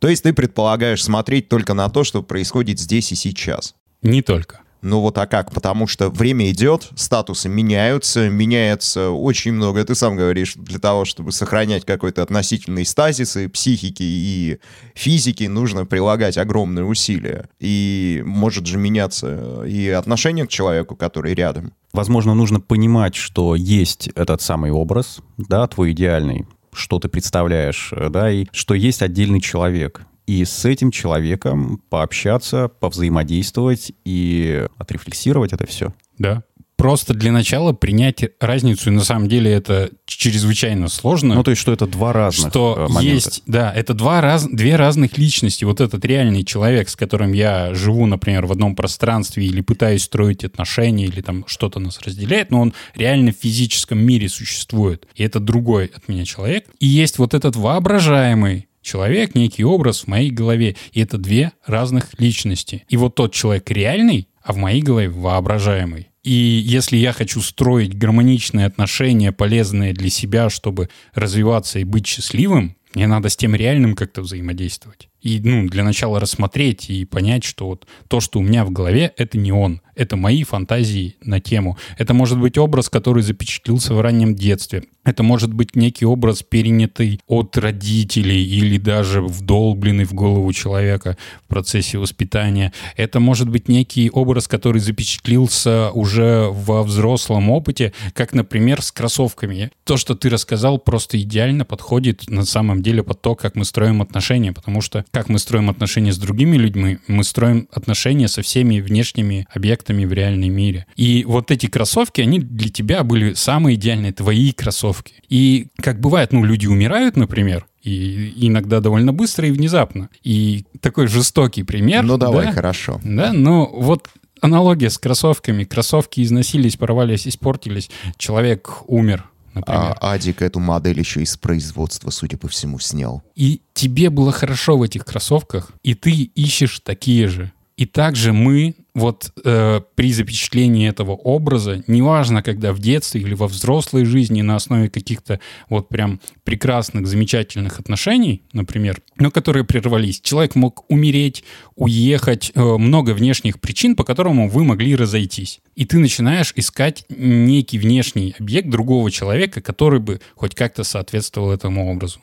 То 0.00 0.08
есть 0.08 0.24
ты 0.24 0.32
предполагаешь 0.32 1.02
смотреть 1.02 1.48
только 1.48 1.74
на 1.74 1.88
то, 1.88 2.02
что 2.02 2.22
происходит 2.22 2.80
здесь 2.80 3.12
и 3.12 3.14
сейчас. 3.14 3.74
Не 4.04 4.22
только. 4.22 4.60
Ну 4.84 5.00
вот 5.00 5.16
а 5.16 5.26
как? 5.26 5.50
Потому 5.50 5.86
что 5.86 6.10
время 6.10 6.50
идет, 6.50 6.90
статусы 6.94 7.48
меняются, 7.48 8.28
меняется 8.28 9.08
очень 9.08 9.54
много. 9.54 9.82
Ты 9.82 9.94
сам 9.94 10.14
говоришь, 10.14 10.56
для 10.56 10.78
того, 10.78 11.06
чтобы 11.06 11.32
сохранять 11.32 11.86
какой-то 11.86 12.22
относительный 12.22 12.84
стазис 12.84 13.34
и 13.38 13.48
психики, 13.48 14.02
и 14.02 14.58
физики, 14.94 15.44
нужно 15.44 15.86
прилагать 15.86 16.36
огромные 16.36 16.84
усилия. 16.84 17.48
И 17.60 18.22
может 18.26 18.66
же 18.66 18.76
меняться 18.76 19.64
и 19.64 19.88
отношение 19.88 20.46
к 20.46 20.50
человеку, 20.50 20.96
который 20.96 21.32
рядом. 21.32 21.72
Возможно, 21.94 22.34
нужно 22.34 22.60
понимать, 22.60 23.14
что 23.14 23.54
есть 23.54 24.08
этот 24.14 24.42
самый 24.42 24.70
образ, 24.70 25.20
да, 25.38 25.66
твой 25.66 25.92
идеальный, 25.92 26.46
что 26.74 26.98
ты 26.98 27.08
представляешь, 27.08 27.88
э, 27.92 28.10
да, 28.10 28.30
и 28.30 28.44
что 28.52 28.74
есть 28.74 29.00
отдельный 29.00 29.40
человек. 29.40 30.02
И 30.26 30.44
с 30.44 30.64
этим 30.64 30.90
человеком 30.90 31.82
пообщаться, 31.90 32.68
повзаимодействовать 32.68 33.92
и 34.04 34.66
отрефлексировать 34.78 35.52
это 35.52 35.66
все. 35.66 35.92
Да. 36.18 36.44
Просто 36.76 37.14
для 37.14 37.30
начала 37.30 37.72
принять 37.72 38.24
разницу, 38.40 38.90
и 38.90 38.92
на 38.92 39.04
самом 39.04 39.28
деле 39.28 39.52
это 39.52 39.90
чрезвычайно 40.06 40.88
сложно. 40.88 41.36
Ну, 41.36 41.44
то 41.44 41.52
есть, 41.52 41.62
что 41.62 41.72
это 41.72 41.86
два 41.86 42.12
разных 42.12 42.50
что 42.50 42.74
э, 42.76 42.92
момента. 42.92 43.14
есть, 43.14 43.42
да, 43.46 43.72
это 43.72 43.94
два 43.94 44.20
раз, 44.20 44.46
две 44.50 44.74
разных 44.74 45.16
личности. 45.16 45.64
Вот 45.64 45.80
этот 45.80 46.04
реальный 46.04 46.42
человек, 46.42 46.88
с 46.88 46.96
которым 46.96 47.32
я 47.32 47.72
живу, 47.74 48.06
например, 48.06 48.46
в 48.46 48.52
одном 48.52 48.74
пространстве 48.74 49.46
или 49.46 49.60
пытаюсь 49.60 50.02
строить 50.02 50.42
отношения, 50.42 51.06
или 51.06 51.20
там 51.20 51.44
что-то 51.46 51.78
нас 51.78 52.00
разделяет, 52.00 52.50
но 52.50 52.60
он 52.60 52.74
реально 52.96 53.30
в 53.32 53.36
физическом 53.36 54.04
мире 54.04 54.28
существует. 54.28 55.06
И 55.14 55.22
это 55.22 55.38
другой 55.38 55.92
от 55.94 56.08
меня 56.08 56.24
человек. 56.24 56.66
И 56.80 56.86
есть 56.86 57.18
вот 57.18 57.34
этот 57.34 57.54
воображаемый 57.54 58.66
человек, 58.84 59.34
некий 59.34 59.64
образ 59.64 60.02
в 60.02 60.06
моей 60.06 60.30
голове. 60.30 60.76
И 60.92 61.00
это 61.00 61.18
две 61.18 61.52
разных 61.66 62.10
личности. 62.18 62.84
И 62.88 62.96
вот 62.96 63.16
тот 63.16 63.32
человек 63.32 63.70
реальный, 63.70 64.28
а 64.42 64.52
в 64.52 64.56
моей 64.56 64.82
голове 64.82 65.08
воображаемый. 65.08 66.08
И 66.22 66.32
если 66.32 66.96
я 66.96 67.12
хочу 67.12 67.40
строить 67.40 67.98
гармоничные 67.98 68.66
отношения, 68.66 69.32
полезные 69.32 69.92
для 69.92 70.08
себя, 70.08 70.48
чтобы 70.48 70.88
развиваться 71.14 71.78
и 71.78 71.84
быть 71.84 72.06
счастливым, 72.06 72.76
мне 72.94 73.06
надо 73.06 73.28
с 73.28 73.36
тем 73.36 73.54
реальным 73.54 73.94
как-то 73.94 74.22
взаимодействовать. 74.22 75.08
И, 75.24 75.40
ну, 75.42 75.66
для 75.68 75.82
начала 75.84 76.20
рассмотреть 76.20 76.90
и 76.90 77.06
понять, 77.06 77.44
что 77.44 77.66
вот 77.66 77.86
то, 78.08 78.20
что 78.20 78.38
у 78.38 78.42
меня 78.42 78.64
в 78.64 78.70
голове, 78.70 79.12
это 79.16 79.38
не 79.38 79.52
он. 79.52 79.80
Это 79.96 80.16
мои 80.16 80.42
фантазии 80.42 81.16
на 81.22 81.40
тему. 81.40 81.78
Это 81.98 82.14
может 82.14 82.38
быть 82.38 82.58
образ, 82.58 82.90
который 82.90 83.22
запечатлился 83.22 83.94
в 83.94 84.00
раннем 84.00 84.34
детстве. 84.34 84.84
Это 85.04 85.22
может 85.22 85.52
быть 85.52 85.76
некий 85.76 86.06
образ, 86.06 86.42
перенятый 86.42 87.20
от 87.26 87.56
родителей 87.56 88.42
или 88.42 88.78
даже 88.78 89.20
вдолбленный 89.22 90.04
в 90.04 90.14
голову 90.14 90.52
человека 90.52 91.16
в 91.44 91.48
процессе 91.48 91.98
воспитания. 91.98 92.72
Это 92.96 93.20
может 93.20 93.48
быть 93.48 93.68
некий 93.68 94.10
образ, 94.10 94.48
который 94.48 94.80
запечатлился 94.80 95.90
уже 95.92 96.48
во 96.50 96.82
взрослом 96.82 97.50
опыте, 97.50 97.92
как, 98.14 98.32
например, 98.32 98.82
с 98.82 98.90
кроссовками. 98.90 99.70
То, 99.84 99.96
что 99.96 100.14
ты 100.14 100.28
рассказал, 100.28 100.78
просто 100.78 101.20
идеально 101.20 101.64
подходит 101.64 102.28
на 102.28 102.44
самом 102.44 102.82
деле 102.82 103.02
под 103.02 103.20
то, 103.20 103.34
как 103.34 103.54
мы 103.54 103.64
строим 103.64 104.02
отношения, 104.02 104.52
потому 104.52 104.80
что 104.80 105.04
как 105.14 105.28
мы 105.28 105.38
строим 105.38 105.70
отношения 105.70 106.12
с 106.12 106.18
другими 106.18 106.56
людьми, 106.56 106.98
мы 107.06 107.22
строим 107.22 107.68
отношения 107.72 108.26
со 108.26 108.42
всеми 108.42 108.80
внешними 108.80 109.46
объектами 109.54 110.04
в 110.04 110.12
реальном 110.12 110.52
мире. 110.52 110.86
И 110.96 111.24
вот 111.24 111.52
эти 111.52 111.66
кроссовки, 111.66 112.20
они 112.20 112.40
для 112.40 112.68
тебя 112.68 113.04
были 113.04 113.34
самые 113.34 113.76
идеальные, 113.76 114.12
твои 114.12 114.52
кроссовки. 114.52 115.14
И 115.28 115.68
как 115.80 116.00
бывает, 116.00 116.32
ну, 116.32 116.44
люди 116.44 116.66
умирают, 116.66 117.16
например, 117.16 117.66
и 117.84 118.32
иногда 118.48 118.80
довольно 118.80 119.12
быстро 119.12 119.46
и 119.46 119.52
внезапно. 119.52 120.08
И 120.24 120.64
такой 120.80 121.06
жестокий 121.06 121.62
пример. 121.62 122.02
Ну 122.02 122.16
давай, 122.16 122.46
да? 122.46 122.52
хорошо. 122.52 123.00
Да, 123.04 123.32
ну 123.32 123.70
вот 123.72 124.08
аналогия 124.40 124.90
с 124.90 124.98
кроссовками. 124.98 125.64
Кроссовки 125.64 126.22
износились, 126.22 126.76
порвались, 126.76 127.28
испортились. 127.28 127.88
Человек 128.16 128.82
умер, 128.88 129.30
например. 129.54 129.96
А 130.00 130.12
Адик 130.12 130.42
эту 130.42 130.60
модель 130.60 130.98
еще 130.98 131.22
из 131.22 131.36
производства, 131.36 132.10
судя 132.10 132.36
по 132.36 132.48
всему, 132.48 132.78
снял. 132.78 133.22
И 133.34 133.62
тебе 133.72 134.10
было 134.10 134.32
хорошо 134.32 134.76
в 134.76 134.82
этих 134.82 135.04
кроссовках, 135.04 135.70
и 135.82 135.94
ты 135.94 136.10
ищешь 136.10 136.80
такие 136.80 137.28
же. 137.28 137.52
И 137.76 137.86
также 137.86 138.32
мы 138.32 138.76
вот 138.94 139.32
э, 139.44 139.80
при 139.96 140.12
запечатлении 140.12 140.88
этого 140.88 141.12
образа, 141.12 141.82
неважно, 141.88 142.42
когда 142.42 142.72
в 142.72 142.78
детстве 142.78 143.20
или 143.20 143.34
во 143.34 143.48
взрослой 143.48 144.04
жизни 144.04 144.42
на 144.42 144.54
основе 144.54 144.88
каких-то 144.88 145.40
вот 145.68 145.88
прям 145.88 146.20
прекрасных, 146.44 147.08
замечательных 147.08 147.80
отношений, 147.80 148.42
например, 148.52 149.02
но 149.16 149.32
которые 149.32 149.64
прервались, 149.64 150.20
человек 150.20 150.54
мог 150.54 150.84
умереть, 150.88 151.42
уехать, 151.74 152.52
э, 152.54 152.62
много 152.62 153.10
внешних 153.10 153.60
причин, 153.60 153.96
по 153.96 154.04
которым 154.04 154.48
вы 154.48 154.62
могли 154.62 154.94
разойтись. 154.94 155.60
И 155.74 155.84
ты 155.84 155.98
начинаешь 155.98 156.52
искать 156.54 157.04
некий 157.08 157.80
внешний 157.80 158.36
объект 158.38 158.68
другого 158.68 159.10
человека, 159.10 159.60
который 159.60 159.98
бы 159.98 160.20
хоть 160.36 160.54
как-то 160.54 160.84
соответствовал 160.84 161.50
этому 161.50 161.90
образу. 161.90 162.20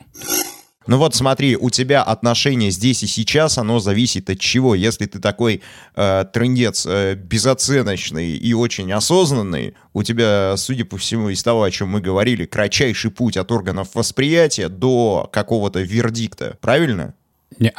Ну 0.86 0.98
вот 0.98 1.14
смотри, 1.14 1.56
у 1.56 1.70
тебя 1.70 2.02
отношение 2.02 2.70
здесь 2.70 3.02
и 3.02 3.06
сейчас, 3.06 3.58
оно 3.58 3.78
зависит 3.78 4.30
от 4.30 4.40
чего. 4.40 4.74
Если 4.74 5.06
ты 5.06 5.18
такой 5.20 5.62
э, 5.94 6.24
трындец 6.32 6.86
э, 6.86 7.14
безоценочный 7.14 8.36
и 8.36 8.54
очень 8.54 8.92
осознанный, 8.92 9.74
у 9.92 10.02
тебя, 10.02 10.56
судя 10.56 10.84
по 10.84 10.98
всему, 10.98 11.28
из 11.28 11.42
того, 11.42 11.62
о 11.62 11.70
чем 11.70 11.88
мы 11.88 12.00
говорили, 12.00 12.46
кратчайший 12.46 13.10
путь 13.10 13.36
от 13.36 13.50
органов 13.52 13.88
восприятия 13.94 14.68
до 14.68 15.28
какого-то 15.32 15.80
вердикта. 15.80 16.56
Правильно? 16.60 17.14
Не. 17.58 17.72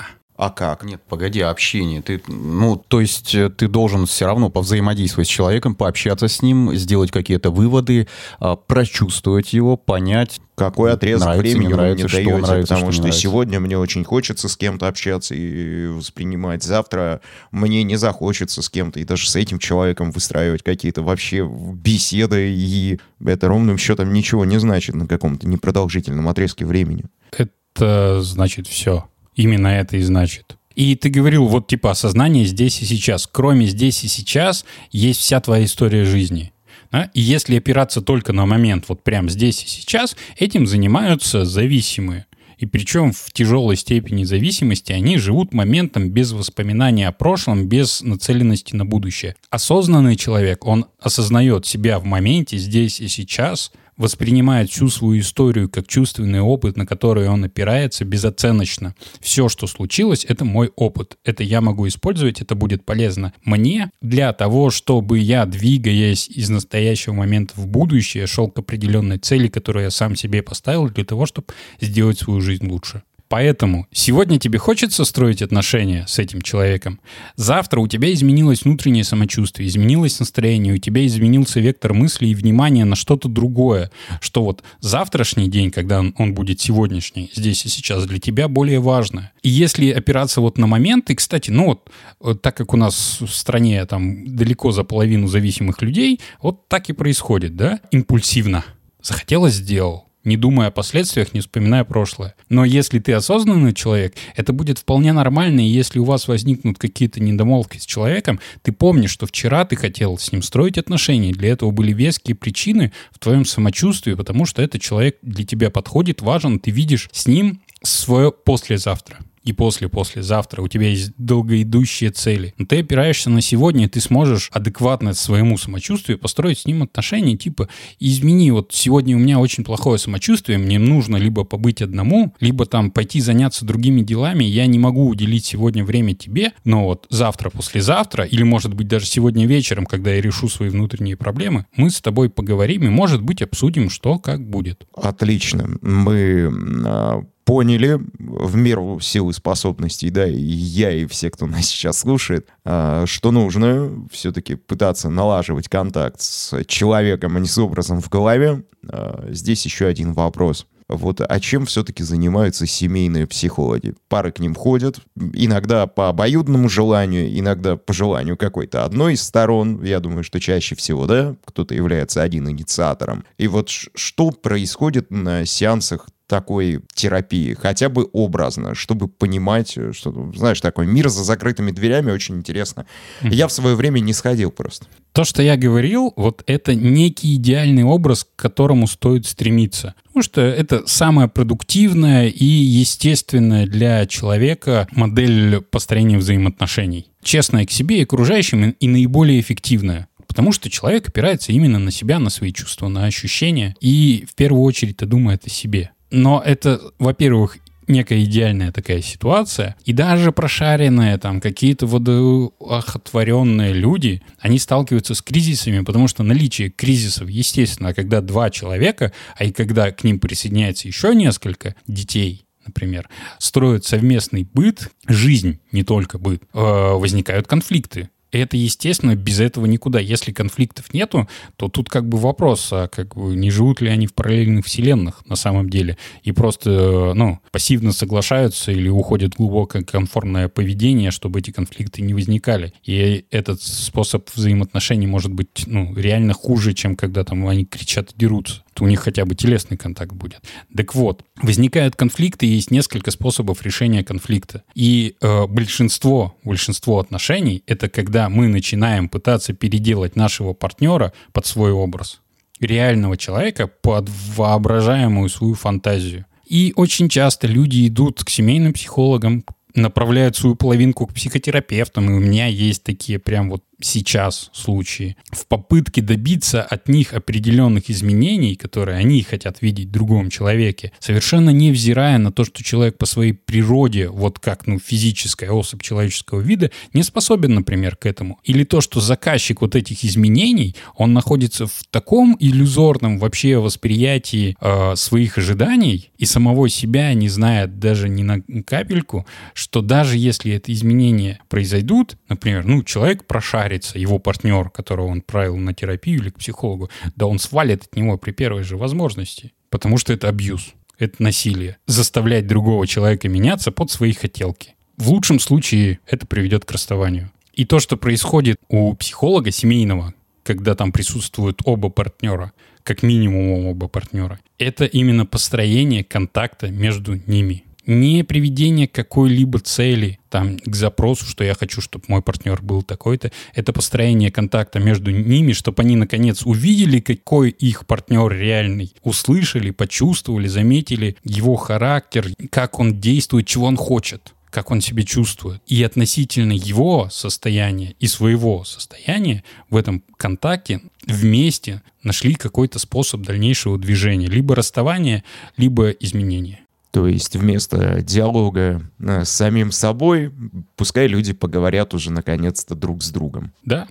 Как? 0.50 0.84
Нет, 0.84 1.02
погоди, 1.08 1.42
общение. 1.42 2.02
Ты, 2.02 2.22
ну, 2.28 2.75
то 2.75 3.02
есть 3.02 3.36
э, 3.36 3.50
ты 3.50 3.68
должен 3.68 4.08
все 4.08 4.25
равно 4.25 4.50
повзаимодействовать 4.50 5.28
с 5.28 5.32
человеком, 5.32 5.75
пообщаться 5.75 6.28
с 6.28 6.42
ним, 6.42 6.74
сделать 6.75 7.12
какие-то 7.12 7.52
выводы, 7.52 8.08
а, 8.40 8.56
прочувствовать 8.56 9.54
его, 9.54 9.78
понять. 9.78 10.42
Какой 10.56 10.92
отрезок 10.92 11.28
нравится, 11.28 11.42
времени 11.42 11.68
не 11.68 11.74
вы 11.74 11.78
нравится, 11.78 12.04
мне 12.04 12.10
что 12.10 12.18
даете? 12.18 12.48
нравится, 12.48 12.74
потому 12.74 12.92
что 12.92 12.94
что, 12.94 13.02
нравится. 13.04 13.22
сегодня 13.22 13.60
мне 13.60 13.78
очень 13.78 14.04
хочется 14.04 14.50
с 14.50 14.58
кем-то 14.58 14.88
общаться 14.88 15.36
и 15.36 15.88
воспринимать. 15.88 16.63
Завтра 16.63 17.22
мне 17.52 17.84
не 17.84 17.96
захочется 17.96 18.63
с 18.63 18.70
кем-то 18.70 19.00
и 19.00 19.04
даже 19.04 19.30
с 19.30 19.36
этим 19.36 19.60
человеком 19.60 20.12
выстраивать 20.12 20.63
какие-то 20.63 21.04
вообще 21.04 21.48
беседы. 21.48 22.54
И 22.56 23.00
это 23.24 23.48
ровным 23.48 23.78
счетом 23.78 24.13
ничего 24.13 24.46
не 24.46 24.60
значит 24.60 24.96
на 24.96 25.08
каком-то 25.08 25.48
непродолжительном 25.48 26.28
отрезке 26.28 26.66
времени. 26.66 27.06
Это 27.32 28.22
значит 28.22 28.68
все. 28.68 29.06
Именно 29.36 29.68
это 29.68 29.98
и 29.98 30.02
значит. 30.02 30.58
И 30.75 30.96
ты 30.96 31.10
говорил, 31.10 31.46
вот 31.48 31.68
типа 31.68 31.92
осознание 31.92 32.46
здесь 32.46 32.82
и 32.82 32.86
сейчас. 32.86 33.28
Кроме 33.32 33.68
здесь 33.68 34.04
и 34.04 34.08
сейчас 34.08 34.66
есть 34.92 35.20
вся 35.20 35.40
твоя 35.40 35.66
история 35.66 36.06
жизни. 36.06 36.52
Да? 36.92 37.10
И 37.13 37.22
если 37.22 37.58
опираться 37.58 38.02
только 38.02 38.34
на 38.34 38.46
момент 38.46 38.86
вот 38.88 39.04
прям 39.04 39.30
здесь 39.30 39.63
и 39.63 39.68
сейчас, 39.68 40.16
этим 40.38 40.68
занимаются 40.68 41.46
зависимые. 41.46 42.25
И 42.58 42.66
причем 42.66 43.12
в 43.12 43.32
тяжелой 43.34 43.75
степени 43.75 44.24
зависимости 44.24 44.94
они 44.94 45.18
живут 45.18 45.54
моментом 45.54 46.10
без 46.10 46.32
воспоминания 46.32 47.08
о 47.08 47.12
прошлом, 47.12 47.68
без 47.68 48.02
нацеленности 48.02 48.75
на 48.75 48.86
будущее. 48.86 49.36
Осознанный 49.50 50.16
человек, 50.16 50.66
он 50.66 50.86
осознает 51.02 51.66
себя 51.66 52.00
в 52.00 52.06
моменте 52.06 52.58
здесь 52.58 53.02
и 53.02 53.08
сейчас, 53.08 53.72
воспринимает 53.98 54.70
всю 54.70 54.90
свою 54.90 55.22
историю 55.22 55.70
как 55.70 55.88
чувственный 55.88 56.42
опыт, 56.42 56.78
на 56.78 56.86
который 56.86 57.28
он 57.30 57.44
опирается 57.44 58.06
безоценочно. 58.06 58.96
Все, 59.20 59.50
что 59.50 59.68
случилось, 59.68 60.26
это 60.28 60.46
мой 60.46 60.72
опыт. 60.76 61.18
Это 61.24 61.44
я 61.44 61.62
могу 61.62 61.88
использовать, 61.88 62.42
это 62.42 62.56
будет 62.56 62.86
полезно 62.86 63.34
мне 63.44 63.92
для 64.02 64.34
того, 64.34 64.70
чтобы 64.70 65.20
я, 65.20 65.46
двигаясь 65.46 66.28
из 66.28 66.50
настоящего 66.50 67.14
момента 67.14 67.54
в 67.56 67.68
будущее, 67.68 68.28
шел 68.28 68.50
к 68.50 68.60
определенной 68.60 69.18
цели, 69.18 69.48
которую 69.48 69.86
я 69.86 69.92
сам 69.92 70.16
себе 70.16 70.42
поставил 70.42 70.90
для 70.90 71.06
того, 71.06 71.26
чтобы 71.26 71.48
сделать 71.80 72.20
свою 72.20 72.42
жизнь 72.42 72.68
лучше. 72.68 73.04
Поэтому 73.34 73.88
сегодня 73.92 74.38
тебе 74.38 74.60
хочется 74.60 75.04
строить 75.06 75.42
отношения 75.42 76.06
с 76.08 76.20
этим 76.20 76.44
человеком. 76.44 77.00
Завтра 77.36 77.80
у 77.80 77.88
тебя 77.88 78.13
изменилось 78.13 78.63
внутреннее 78.63 79.04
самочувствие, 79.04 79.68
изменилось 79.68 80.20
настроение, 80.20 80.75
у 80.75 80.78
тебя 80.78 81.04
изменился 81.08 81.60
вектор 81.60 81.96
мысли 81.96 82.28
и 82.28 82.36
внимания 82.36 82.86
на 82.86 82.96
что-то 82.96 83.28
другое. 83.30 83.90
Что 84.22 84.44
вот 84.44 84.62
завтрашний 84.82 85.50
день, 85.50 85.72
когда 85.72 86.06
он, 86.16 86.36
будет 86.36 86.62
сегодняшний, 86.62 87.32
здесь 87.34 87.66
и 87.66 87.70
сейчас, 87.70 88.06
для 88.06 88.20
тебя 88.20 88.48
более 88.48 88.80
важно. 88.80 89.32
И 89.42 89.50
если 89.50 89.90
опираться 89.90 90.40
вот 90.40 90.60
на 90.60 90.68
моменты, 90.68 91.16
кстати, 91.16 91.50
ну 91.50 91.66
вот, 91.66 91.90
вот 92.20 92.44
так 92.44 92.56
как 92.56 92.72
у 92.72 92.78
нас 92.78 93.18
в 93.20 93.34
стране 93.34 93.84
там 93.88 94.36
далеко 94.36 94.72
за 94.72 94.84
половину 94.84 95.25
зависимых 95.25 95.82
людей, 95.82 96.20
вот 96.40 96.68
так 96.68 96.88
и 96.92 96.94
происходит, 96.94 97.56
да, 97.56 97.80
импульсивно. 97.90 98.63
Захотелось, 99.02 99.56
сделал 99.56 100.12
не 100.24 100.38
думая 100.38 100.68
о 100.68 100.72
последствиях, 100.72 101.34
не 101.34 101.42
вспоминая 101.42 101.84
прошлое. 101.84 102.36
Но 102.50 102.65
если 102.65 103.00
ты 103.00 103.13
осознанный 103.13 103.74
человек, 103.74 104.15
это 104.36 104.53
будет 104.53 104.80
вполне 104.80 105.13
нормально, 105.13 105.60
и 105.62 105.70
если 105.70 106.00
у 106.00 106.06
вас 106.06 106.27
возникнут 106.27 106.77
какие-то 106.77 107.22
недомолвки 107.22 107.77
с 107.77 107.86
человеком, 107.86 108.39
ты 108.62 108.72
помнишь, 108.72 109.12
что 109.12 109.25
вчера 109.25 109.65
ты 109.65 109.75
хотел 109.75 110.18
с 110.18 110.32
ним 110.32 110.42
строить 110.42 110.77
отношения, 110.77 111.32
для 111.32 111.50
этого 111.50 111.72
были 111.72 111.94
веские 111.94 112.36
причины 112.36 112.92
в 113.12 113.20
твоем 113.20 113.46
самочувствии, 113.46 114.13
потому 114.13 114.46
что 114.46 114.62
этот 114.62 114.82
человек 114.82 115.18
для 115.22 115.46
тебя 115.46 115.70
подходит, 115.70 116.22
важен, 116.22 116.60
ты 116.60 116.72
видишь 116.72 117.10
с 117.12 117.27
ним 117.27 117.62
свое 117.82 118.32
послезавтра 118.32 119.20
и 119.44 119.54
после-послезавтра, 119.54 120.62
у 120.62 120.68
тебя 120.68 120.90
есть 120.90 121.12
долгоидущие 121.18 122.12
цели. 122.12 122.54
Но 122.58 122.66
ты 122.66 122.80
опираешься 122.80 123.30
на 123.30 123.42
сегодня, 123.42 123.86
и 123.86 123.90
ты 123.90 124.00
сможешь 124.00 124.50
адекватно 124.52 125.14
своему 125.14 125.58
самочувствию 125.58 126.18
построить 126.18 126.60
с 126.60 126.66
ним 126.66 126.84
отношения, 126.84 127.36
типа, 127.38 127.70
измени, 128.00 128.52
вот 128.52 128.72
сегодня 128.74 129.16
у 129.16 129.20
меня 129.20 129.40
очень 129.40 129.64
плохое 129.64 130.00
самочувствие, 130.00 130.58
мне 130.58 130.79
нужно 130.79 131.18
либо 131.18 131.44
побыть 131.44 131.82
одному, 131.82 132.34
либо 132.40 132.66
там 132.66 132.92
пойти 132.92 133.20
заняться 133.20 133.66
другими 133.66 134.01
делами, 134.01 134.44
я 134.44 134.66
не 134.66 134.79
могу 134.79 135.08
уделить 135.08 135.46
сегодня 135.46 135.84
время 135.84 136.14
тебе, 136.16 136.53
но 136.64 136.86
вот 136.86 137.08
завтра, 137.10 137.50
послезавтра, 137.50 138.24
или 138.24 138.44
может 138.44 138.74
быть 138.74 138.88
даже 138.88 139.06
сегодня 139.06 139.46
вечером, 139.46 139.86
когда 139.86 140.12
я 140.12 140.22
решу 140.22 140.50
свои 140.50 140.70
внутренние 140.70 141.18
проблемы, 141.18 141.66
мы 141.75 141.90
с 141.90 142.01
тобой 142.01 142.29
поговорим 142.29 142.84
и, 142.84 142.90
может 142.90 143.22
быть, 143.22 143.42
обсудим, 143.42 143.90
что 143.90 144.20
как 144.20 144.48
будет. 144.48 144.86
Отлично. 144.96 145.77
Мы 145.82 146.51
а, 146.86 147.24
поняли 147.46 148.00
в 148.20 148.56
меру 148.56 149.00
силы 149.00 149.34
способностей, 149.34 150.10
да, 150.10 150.27
и 150.27 150.40
я, 150.40 150.92
и 150.92 151.06
все, 151.06 151.29
кто 151.29 151.46
нас 151.46 151.66
сейчас 151.66 152.00
слушает, 152.00 152.48
а, 152.66 153.06
что 153.06 153.32
нужно 153.32 154.08
все-таки 154.12 154.56
пытаться 154.56 155.10
налаживать 155.10 155.70
контакт 155.70 156.22
с 156.22 156.64
человеком, 156.66 157.36
а 157.38 157.40
не 157.40 157.48
с 157.48 157.58
образом 157.58 158.01
в 158.01 158.10
голове. 158.10 158.64
А, 158.88 159.27
Здесь 159.29 159.66
еще 159.66 159.88
один 159.88 160.14
вопрос. 160.14 160.68
Вот 160.90 161.22
а 161.22 161.40
чем 161.40 161.66
все-таки 161.66 162.03
занимаются 162.03 162.68
семейные 162.68 163.25
психологи? 163.25 163.96
Пары 164.10 164.32
к 164.32 164.40
ним 164.40 164.53
ходят, 164.53 165.00
иногда 165.16 165.88
по 165.88 166.10
обоюдному 166.10 166.70
желанию, 166.70 167.38
иногда 167.40 167.77
по 167.77 167.94
желанию 167.94 168.38
какой-то 168.38 168.86
одной 168.86 169.14
из 169.14 169.24
сторон. 169.24 169.84
Я 169.84 170.00
думаю, 170.00 170.24
что 170.24 170.40
чаще 170.40 170.75
всего, 170.75 171.08
да, 171.08 171.36
кто-то 171.46 171.74
является 171.74 172.22
один 172.22 172.50
инициатором. 172.50 173.24
И 173.38 173.48
вот 173.48 173.70
что 173.70 174.32
происходит 174.32 175.10
на 175.10 175.46
сеансах 175.46 176.08
такой 176.27 176.79
терапии, 176.94 177.53
хотя 177.53 177.90
бы 177.90 178.09
образно, 178.14 178.75
чтобы 178.75 179.07
понимать, 179.07 179.77
что, 179.92 180.12
ну, 180.12 180.33
знаешь, 180.33 180.62
такой 180.62 180.88
мир 180.88 181.09
за 181.09 181.24
закрытыми 181.24 181.72
дверями 181.72 182.12
очень 182.12 182.36
интересно. 182.38 182.86
Я 183.22 183.48
в 183.48 183.51
свое 183.51 183.75
время 183.75 184.00
не 184.00 184.14
сходил 184.14 184.51
просто. 184.51 184.88
То, 185.12 185.25
что 185.25 185.44
я 185.44 185.57
говорил, 185.57 186.14
вот 186.16 186.44
это 186.48 186.74
некий 186.74 187.36
идеальный 187.36 187.83
образ, 187.83 188.24
к 188.24 188.36
которому 188.36 188.88
стоит 188.88 189.27
стремиться. 189.27 189.94
Потому 190.05 190.24
что 190.24 190.42
это 190.42 190.83
самая 190.88 191.27
продуктивная 191.27 192.27
и 192.29 192.46
естественная 192.46 193.68
для 193.68 194.05
человека 194.07 194.88
модель 194.92 195.62
построения 195.62 196.18
взаимоотношений. 196.18 197.07
Честная 197.24 197.66
к 197.66 197.72
себе 197.72 198.00
и 198.00 198.03
окружающим 198.03 198.66
и- 198.66 198.75
и 198.79 198.88
наиболее 198.88 199.40
эффективная. 199.40 200.07
Потому 200.27 200.51
что 200.51 200.70
человек 200.70 201.07
опирается 201.07 201.51
именно 201.51 201.77
на 201.77 201.92
себя, 201.92 202.18
на 202.18 202.31
свои 202.31 202.51
чувства, 202.51 202.88
на 202.88 203.05
ощущения 203.05 203.75
и 203.81 204.25
в 204.27 204.33
первую 204.33 204.64
очередь-то 204.64 205.05
думает 205.05 205.46
о 205.46 205.50
себе. 205.50 205.92
Но 206.14 206.44
это, 206.46 206.80
во-первых, 207.00 207.58
некая 207.88 208.24
идеальная 208.24 208.72
такая 208.72 209.02
ситуация, 209.02 209.76
и 209.84 209.94
даже 209.94 210.32
прошаренные 210.32 211.18
там 211.18 211.42
какие-то 211.42 211.88
водоохотворенные 211.88 213.74
люди, 213.74 214.22
они 214.40 214.60
сталкиваются 214.60 215.16
с 215.16 215.24
кризисами, 215.24 215.84
потому 215.84 216.08
что 216.08 216.22
наличие 216.22 216.70
кризисов, 216.70 217.30
естественно, 217.30 217.96
когда 217.96 218.22
два 218.22 218.52
человека, 218.52 219.12
а 219.36 219.46
и 219.46 219.52
когда 219.52 219.90
к 219.92 220.04
ним 220.04 220.20
присоединяется 220.20 220.88
еще 220.88 221.16
несколько 221.16 221.74
детей, 221.88 222.46
например, 222.64 223.10
строят 223.40 223.84
совместный 223.84 224.48
быт, 224.54 224.92
жизнь, 225.08 225.60
не 225.72 225.84
только 225.84 226.20
быт, 226.20 226.44
э, 226.54 226.60
возникают 226.60 227.48
конфликты. 227.48 228.12
Это, 228.33 228.57
естественно, 228.57 229.15
без 229.15 229.39
этого 229.39 229.67
никуда. 229.67 230.00
Если 230.00 230.31
конфликтов 230.31 230.91
нету, 230.93 231.27
то 231.55 231.69
тут 231.69 231.89
как 231.89 232.09
бы 232.09 232.17
вопрос, 232.17 232.69
а 232.72 232.87
как 232.87 233.15
бы 233.15 233.35
не 233.35 233.51
живут 233.51 233.79
ли 233.79 233.89
они 233.89 234.07
в 234.07 234.13
параллельных 234.13 234.65
вселенных 234.65 235.24
на 235.27 235.35
самом 235.35 235.69
деле, 235.69 235.98
и 236.24 236.31
просто, 236.31 236.69
э, 236.72 237.13
ну, 237.13 237.39
пассивно 237.51 237.93
соглашаются 237.93 238.72
или 238.72 238.89
уходят 238.89 239.35
в 239.35 239.37
глубокое 239.37 239.83
конформное 239.83 240.50
поведение, 240.50 241.11
чтобы 241.11 241.39
эти 241.39 241.51
конфликты 241.51 242.01
не 242.01 242.15
возникали. 242.15 242.74
И 242.83 243.25
этот 243.29 243.61
способ 243.61 244.27
взаимоотношений 244.33 245.05
может 245.05 245.31
быть, 245.31 245.65
ну, 245.67 245.93
реально 245.96 246.33
хуже, 246.33 246.74
чем 246.74 246.96
когда 246.96 247.24
там 247.24 247.48
они 247.48 247.65
кричат 247.65 248.11
и 248.11 248.13
дерутся. 248.17 248.63
У 248.83 248.87
них 248.87 249.00
хотя 249.00 249.24
бы 249.24 249.33
телесный 249.33 249.77
контакт 249.77 250.11
будет. 250.11 250.41
Так 250.75 250.93
вот, 250.93 251.24
возникают 251.41 251.96
конфликты, 251.96 252.48
есть 252.48 252.69
несколько 252.69 253.11
способов 253.11 253.63
решения 253.63 254.03
конфликта. 254.03 254.63
И 254.75 255.15
э, 255.22 255.48
большинство, 255.48 256.35
большинство 256.43 257.00
отношений— 257.00 257.63
это 257.65 257.87
когда 257.87 258.27
мы 258.27 258.50
начинаем 258.50 259.07
пытаться 259.07 259.53
переделать 259.53 260.17
нашего 260.17 260.51
партнера 260.51 261.13
под 261.31 261.46
свой 261.46 261.72
образ. 261.72 262.19
Реального 262.59 263.15
человека 263.15 263.67
под 263.67 264.09
воображаемую 264.35 265.29
свою 265.29 265.53
фантазию. 265.53 266.25
И 266.46 266.74
очень 266.75 267.07
часто 267.07 267.48
люди 267.48 267.87
идут 267.87 268.22
к 268.22 268.29
семейным 268.29 268.74
психологам, 268.74 269.46
направляют 269.75 270.35
свою 270.35 270.57
половинку 270.57 271.07
к 271.07 271.13
психотерапевтам, 271.13 272.09
и 272.09 272.13
у 272.15 272.19
меня 272.19 272.48
есть 272.48 272.83
такие 272.83 273.17
прям 273.17 273.50
вот 273.50 273.63
сейчас 273.85 274.50
случае, 274.53 275.15
в 275.31 275.46
попытке 275.48 276.01
добиться 276.01 276.61
от 276.61 276.87
них 276.87 277.13
определенных 277.13 277.89
изменений, 277.89 278.55
которые 278.55 278.98
они 278.98 279.22
хотят 279.24 279.61
видеть 279.61 279.87
в 279.87 279.91
другом 279.91 280.29
человеке, 280.29 280.91
совершенно 281.00 281.50
невзирая 281.50 282.17
на 282.17 282.31
то, 282.31 282.43
что 282.43 282.63
человек 282.63 282.98
по 282.98 283.05
своей 283.05 283.33
природе, 283.33 284.09
вот 284.09 284.39
как 284.39 284.67
ну, 284.67 284.79
физическая 284.79 285.51
особь 285.51 285.81
человеческого 285.81 286.41
вида, 286.41 286.72
не 286.93 287.03
способен, 287.03 287.55
например, 287.55 287.96
к 287.96 288.05
этому. 288.05 288.39
Или 288.43 288.63
то, 288.63 288.81
что 288.81 289.00
заказчик 289.00 289.61
вот 289.61 289.75
этих 289.75 290.03
изменений, 290.03 290.75
он 290.96 291.13
находится 291.13 291.67
в 291.67 291.83
таком 291.89 292.35
иллюзорном 292.39 293.19
вообще 293.19 293.57
восприятии 293.57 294.55
э, 294.59 294.96
своих 294.96 295.37
ожиданий 295.37 296.11
и 296.17 296.25
самого 296.25 296.69
себя 296.69 297.13
не 297.13 297.29
знает 297.29 297.79
даже 297.79 298.09
ни 298.09 298.24
на 298.24 298.41
капельку, 298.65 299.25
что 299.53 299.81
даже 299.81 300.17
если 300.17 300.53
это 300.53 300.72
изменения 300.72 301.39
произойдут, 301.50 302.17
например, 302.29 302.65
ну, 302.65 302.83
человек 302.83 303.25
прошарится, 303.74 304.00
его 304.00 304.20
партнер, 304.20 304.70
которого 304.70 305.07
он 305.07 305.22
правил 305.22 305.57
на 305.57 305.74
терапию 305.74 306.20
или 306.20 306.29
к 306.29 306.38
психологу, 306.38 306.90
да 307.16 307.25
он 307.25 307.40
свалит 307.40 307.83
от 307.83 307.96
него 307.96 308.18
при 308.18 308.31
первой 308.31 308.64
же 308.64 308.77
возможности, 308.77 309.51
потому 309.70 309.98
что 309.98 310.14
это 310.14 310.29
абьюз, 310.29 310.74
это 311.00 311.22
насилие. 311.24 311.77
Заставлять 311.88 312.48
другого 312.48 312.88
человека 312.88 313.29
меняться 313.29 313.72
под 313.72 313.92
свои 313.92 314.14
хотелки. 314.14 314.75
В 314.98 315.09
лучшем 315.09 315.40
случае 315.40 316.00
это 316.07 316.27
приведет 316.27 316.66
к 316.66 316.72
расставанию. 316.72 317.31
И 317.53 317.66
то, 317.66 317.79
что 317.79 317.98
происходит 317.98 318.57
у 318.70 318.94
психолога 318.96 319.51
семейного, 319.51 320.14
когда 320.44 320.75
там 320.75 320.92
присутствуют 320.92 321.62
оба 321.66 321.90
партнера, 321.90 322.51
как 322.83 323.03
минимум 323.03 323.66
оба 323.68 323.88
партнера, 323.88 324.40
это 324.59 324.86
именно 324.86 325.25
построение 325.25 326.03
контакта 326.03 326.68
между 326.70 327.16
ними 327.27 327.64
не 327.85 328.24
приведение 328.24 328.87
какой-либо 328.87 329.59
цели 329.59 330.19
там, 330.29 330.57
к 330.59 330.75
запросу, 330.75 331.25
что 331.25 331.43
я 331.43 331.53
хочу, 331.53 331.81
чтобы 331.81 332.05
мой 332.07 332.22
партнер 332.22 332.61
был 332.61 332.81
такой-то. 332.81 333.31
Это 333.53 333.74
построение 333.74 334.31
контакта 334.31 334.79
между 334.79 335.11
ними, 335.11 335.53
чтобы 335.53 335.83
они, 335.83 335.96
наконец, 335.96 336.46
увидели, 336.46 337.00
какой 337.00 337.50
их 337.50 337.85
партнер 337.85 338.31
реальный. 338.31 338.93
Услышали, 339.03 339.72
почувствовали, 339.72 340.48
заметили 340.48 341.17
его 341.24 341.55
характер, 341.55 342.27
как 342.50 342.79
он 342.79 343.00
действует, 343.00 343.48
чего 343.48 343.65
он 343.65 343.77
хочет 343.77 344.33
как 344.53 344.69
он 344.69 344.81
себя 344.81 345.01
чувствует. 345.01 345.63
И 345.65 345.81
относительно 345.81 346.53
его 346.53 347.09
состояния 347.11 347.96
и 348.00 348.05
своего 348.05 348.63
состояния 348.63 349.43
в 349.72 349.75
этом 349.75 350.03
контакте 350.15 350.81
вместе 351.07 351.81
нашли 352.03 352.35
какой-то 352.35 352.77
способ 352.77 353.22
дальнейшего 353.22 353.79
движения. 353.79 354.27
Либо 354.27 354.55
расставания, 354.55 355.24
либо 355.57 355.89
изменения. 355.89 356.63
То 356.94 357.08
есть 357.08 357.36
вместо 357.36 358.03
диалога 358.03 358.84
э, 359.00 359.25
с 359.25 359.29
самим 359.29 359.72
собой, 359.72 360.32
пускай 360.75 361.08
люди 361.08 361.34
поговорят 361.34 361.96
уже 361.96 362.12
наконец-то 362.12 362.75
друг 362.75 363.01
с 363.01 363.10
другом. 363.10 363.51
Да. 363.66 363.88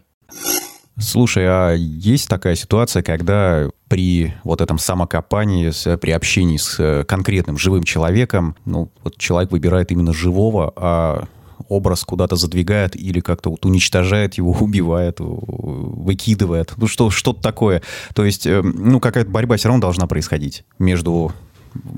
Слушай, 1.01 1.47
а 1.49 1.73
есть 1.73 2.29
такая 2.29 2.55
ситуация, 2.55 3.03
когда 3.03 3.69
при 3.89 4.35
вот 4.45 4.61
этом 4.61 4.79
самокопании, 4.79 5.73
при 5.97 6.13
общении 6.13 6.59
с 6.59 6.79
э, 6.79 7.03
конкретным 7.03 7.59
живым 7.59 7.83
человеком, 7.83 8.55
ну, 8.65 8.89
вот 9.03 9.19
человек 9.19 9.51
выбирает 9.51 9.91
именно 9.91 10.13
живого, 10.13 10.73
а 10.77 11.25
образ 11.69 12.05
куда-то 12.05 12.37
задвигает 12.37 12.95
или 12.95 13.19
как-то 13.19 13.51
вот 13.51 13.67
уничтожает 13.67 14.35
его, 14.35 14.53
убивает, 14.61 15.17
выкидывает. 15.19 16.75
Ну, 16.77 16.87
что, 16.87 17.11
что-то 17.11 17.43
такое. 17.43 17.83
То 18.15 18.25
есть, 18.25 18.47
э, 18.47 18.63
ну, 18.63 19.01
какая-то 19.01 19.31
борьба 19.31 19.57
все 19.57 19.71
равно 19.71 19.81
должна 19.81 20.07
происходить 20.07 20.65
между 20.79 21.33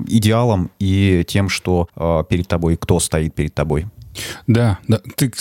идеалом 0.07 0.71
и 0.79 1.23
тем, 1.27 1.49
что 1.49 1.87
э, 1.95 2.23
перед 2.29 2.47
тобой, 2.47 2.77
кто 2.77 2.99
стоит 2.99 3.33
перед 3.33 3.53
тобой. 3.53 3.85
Да, 4.47 4.79
да, 4.87 5.01
ты 5.15 5.31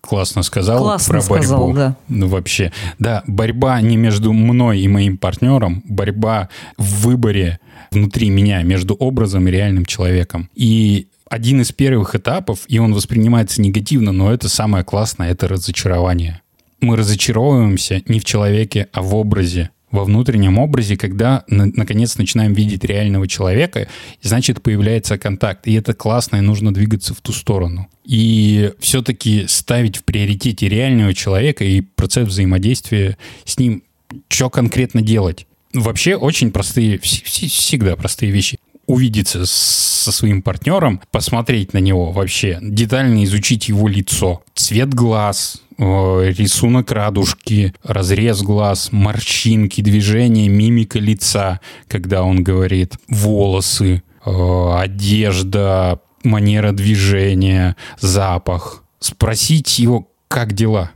классно 0.00 0.42
сказал 0.42 0.78
классно 0.78 1.12
про 1.12 1.20
борьбу. 1.22 1.42
Сказал, 1.42 1.72
да. 1.72 1.96
Ну, 2.08 2.28
вообще. 2.28 2.72
Да, 2.98 3.22
борьба 3.26 3.80
не 3.80 3.96
между 3.96 4.32
мной 4.32 4.80
и 4.80 4.88
моим 4.88 5.16
партнером, 5.16 5.82
борьба 5.86 6.48
в 6.76 7.06
выборе 7.06 7.58
внутри 7.90 8.30
меня 8.30 8.62
между 8.62 8.94
образом 8.94 9.48
и 9.48 9.50
реальным 9.50 9.86
человеком. 9.86 10.50
И 10.54 11.08
один 11.30 11.60
из 11.60 11.72
первых 11.72 12.14
этапов, 12.14 12.60
и 12.68 12.78
он 12.78 12.94
воспринимается 12.94 13.60
негативно, 13.60 14.12
но 14.12 14.32
это 14.32 14.48
самое 14.48 14.84
классное, 14.84 15.30
это 15.30 15.48
разочарование. 15.48 16.42
Мы 16.80 16.96
разочаровываемся 16.96 18.02
не 18.06 18.20
в 18.20 18.24
человеке, 18.24 18.88
а 18.92 19.02
в 19.02 19.14
образе 19.14 19.70
во 19.90 20.04
внутреннем 20.04 20.58
образе, 20.58 20.96
когда 20.96 21.44
на, 21.48 21.66
наконец 21.66 22.16
начинаем 22.18 22.52
видеть 22.52 22.84
реального 22.84 23.26
человека, 23.26 23.88
значит 24.22 24.62
появляется 24.62 25.18
контакт. 25.18 25.66
И 25.66 25.74
это 25.74 25.94
классно, 25.94 26.36
и 26.36 26.40
нужно 26.40 26.72
двигаться 26.72 27.14
в 27.14 27.20
ту 27.20 27.32
сторону. 27.32 27.88
И 28.04 28.72
все-таки 28.80 29.46
ставить 29.48 29.96
в 29.96 30.04
приоритете 30.04 30.68
реального 30.68 31.14
человека 31.14 31.64
и 31.64 31.80
процесс 31.80 32.28
взаимодействия 32.28 33.16
с 33.44 33.58
ним, 33.58 33.82
что 34.28 34.50
конкретно 34.50 35.02
делать. 35.02 35.46
Вообще 35.74 36.16
очень 36.16 36.50
простые, 36.50 36.98
всегда 36.98 37.96
простые 37.96 38.32
вещи 38.32 38.58
увидеться 38.88 39.46
со 39.46 40.10
своим 40.10 40.42
партнером, 40.42 41.00
посмотреть 41.12 41.74
на 41.74 41.78
него 41.78 42.10
вообще, 42.10 42.58
детально 42.60 43.22
изучить 43.22 43.68
его 43.68 43.86
лицо, 43.86 44.42
цвет 44.54 44.92
глаз, 44.92 45.62
рисунок 45.78 46.90
радужки, 46.90 47.74
разрез 47.84 48.42
глаз, 48.42 48.88
морщинки, 48.90 49.80
движение, 49.80 50.48
мимика 50.48 50.98
лица, 50.98 51.60
когда 51.86 52.24
он 52.24 52.42
говорит, 52.42 52.94
волосы, 53.08 54.02
одежда, 54.24 56.00
манера 56.24 56.72
движения, 56.72 57.76
запах. 58.00 58.82
Спросить 58.98 59.78
его, 59.78 60.08
как 60.26 60.54
дела. 60.54 60.90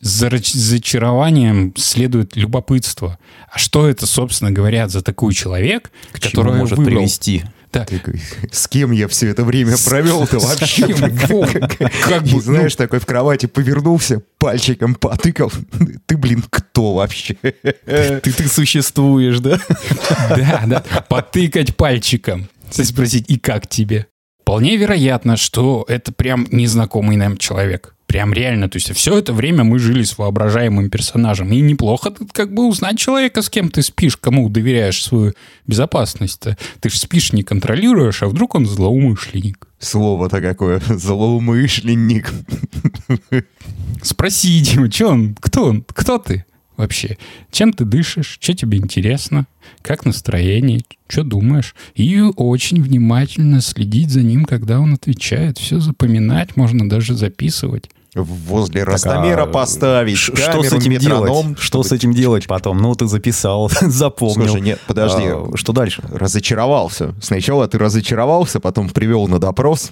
За 0.00 0.30
зачарованием 0.42 1.74
следует 1.76 2.36
любопытство. 2.36 3.18
А 3.50 3.58
что 3.58 3.88
это, 3.88 4.06
собственно 4.06 4.50
говоря, 4.50 4.88
за 4.88 5.02
такой 5.02 5.34
человек, 5.34 5.90
К 6.12 6.20
который 6.20 6.54
может 6.54 6.78
выбрал? 6.78 6.98
привести 6.98 7.44
да. 7.74 7.84
Ты, 7.84 8.00
с 8.52 8.68
кем 8.68 8.92
я 8.92 9.08
все 9.08 9.28
это 9.28 9.44
время 9.44 9.74
провел-то 9.84 10.38
вообще? 10.40 10.86
Как 12.08 12.22
бы, 12.22 12.40
знаешь, 12.40 12.76
такой 12.76 13.00
в 13.00 13.06
кровати 13.06 13.46
повернулся, 13.46 14.22
пальчиком 14.38 14.94
потыкал. 14.94 15.52
Ты, 16.06 16.16
блин, 16.16 16.44
кто 16.48 16.94
вообще? 16.94 17.34
Ты, 17.42 18.20
ты 18.20 18.48
существуешь, 18.48 19.40
да? 19.40 19.58
Да, 20.30 20.62
да. 20.66 20.80
Потыкать 21.08 21.76
пальчиком. 21.76 22.48
Спросить, 22.70 23.24
и 23.28 23.38
как 23.38 23.66
тебе? 23.66 24.06
Вполне 24.42 24.76
вероятно, 24.76 25.36
что 25.36 25.84
это 25.88 26.12
прям 26.12 26.46
незнакомый 26.50 27.16
нам 27.16 27.36
человек. 27.36 27.93
Прям 28.14 28.32
реально. 28.32 28.68
То 28.68 28.76
есть 28.76 28.94
все 28.94 29.18
это 29.18 29.32
время 29.32 29.64
мы 29.64 29.80
жили 29.80 30.04
с 30.04 30.16
воображаемым 30.18 30.88
персонажем. 30.88 31.52
И 31.52 31.60
неплохо 31.60 32.12
тут 32.12 32.32
как 32.32 32.54
бы 32.54 32.68
узнать 32.68 32.96
человека, 32.96 33.42
с 33.42 33.50
кем 33.50 33.70
ты 33.70 33.82
спишь, 33.82 34.16
кому 34.16 34.48
доверяешь 34.48 35.02
свою 35.02 35.32
безопасность-то. 35.66 36.56
Ты 36.78 36.90
же 36.90 36.98
спишь, 37.00 37.32
не 37.32 37.42
контролируешь, 37.42 38.22
а 38.22 38.28
вдруг 38.28 38.54
он 38.54 38.66
злоумышленник. 38.66 39.66
Слово-то 39.80 40.40
какое. 40.40 40.80
Злоумышленник. 40.88 42.32
Спроси 44.00 44.60
Дима, 44.60 44.88
что 44.92 45.08
он, 45.08 45.34
кто 45.40 45.64
он, 45.64 45.84
кто 45.92 46.18
ты? 46.18 46.44
вообще. 46.76 47.18
Чем 47.50 47.72
ты 47.72 47.84
дышишь, 47.84 48.38
что 48.40 48.54
тебе 48.54 48.78
интересно, 48.78 49.46
как 49.82 50.04
настроение, 50.04 50.82
что 51.08 51.22
думаешь. 51.22 51.74
И 51.94 52.20
очень 52.20 52.82
внимательно 52.82 53.60
следить 53.60 54.10
за 54.10 54.22
ним, 54.22 54.44
когда 54.44 54.80
он 54.80 54.94
отвечает. 54.94 55.58
Все 55.58 55.78
запоминать, 55.78 56.56
можно 56.56 56.88
даже 56.88 57.14
записывать 57.14 57.90
возле 58.14 58.84
так, 58.84 58.94
Ростомера 58.94 59.42
а 59.42 59.46
поставить, 59.46 60.18
что 60.18 60.62
с 60.62 60.72
этим 60.72 60.92
метроном, 60.92 61.26
делать? 61.44 61.58
Что 61.58 61.82
с 61.82 61.92
этим 61.92 62.12
делать 62.12 62.46
потом? 62.46 62.78
Ну, 62.78 62.94
ты 62.94 63.06
записал, 63.06 63.70
запомнил. 63.80 64.46
Слушай, 64.46 64.60
нет, 64.60 64.80
подожди. 64.86 65.24
А, 65.24 65.50
что 65.54 65.72
дальше? 65.72 66.02
Разочаровался. 66.12 67.14
Сначала 67.20 67.66
ты 67.68 67.78
разочаровался, 67.78 68.60
потом 68.60 68.88
привел 68.88 69.26
на 69.26 69.38
допрос. 69.38 69.90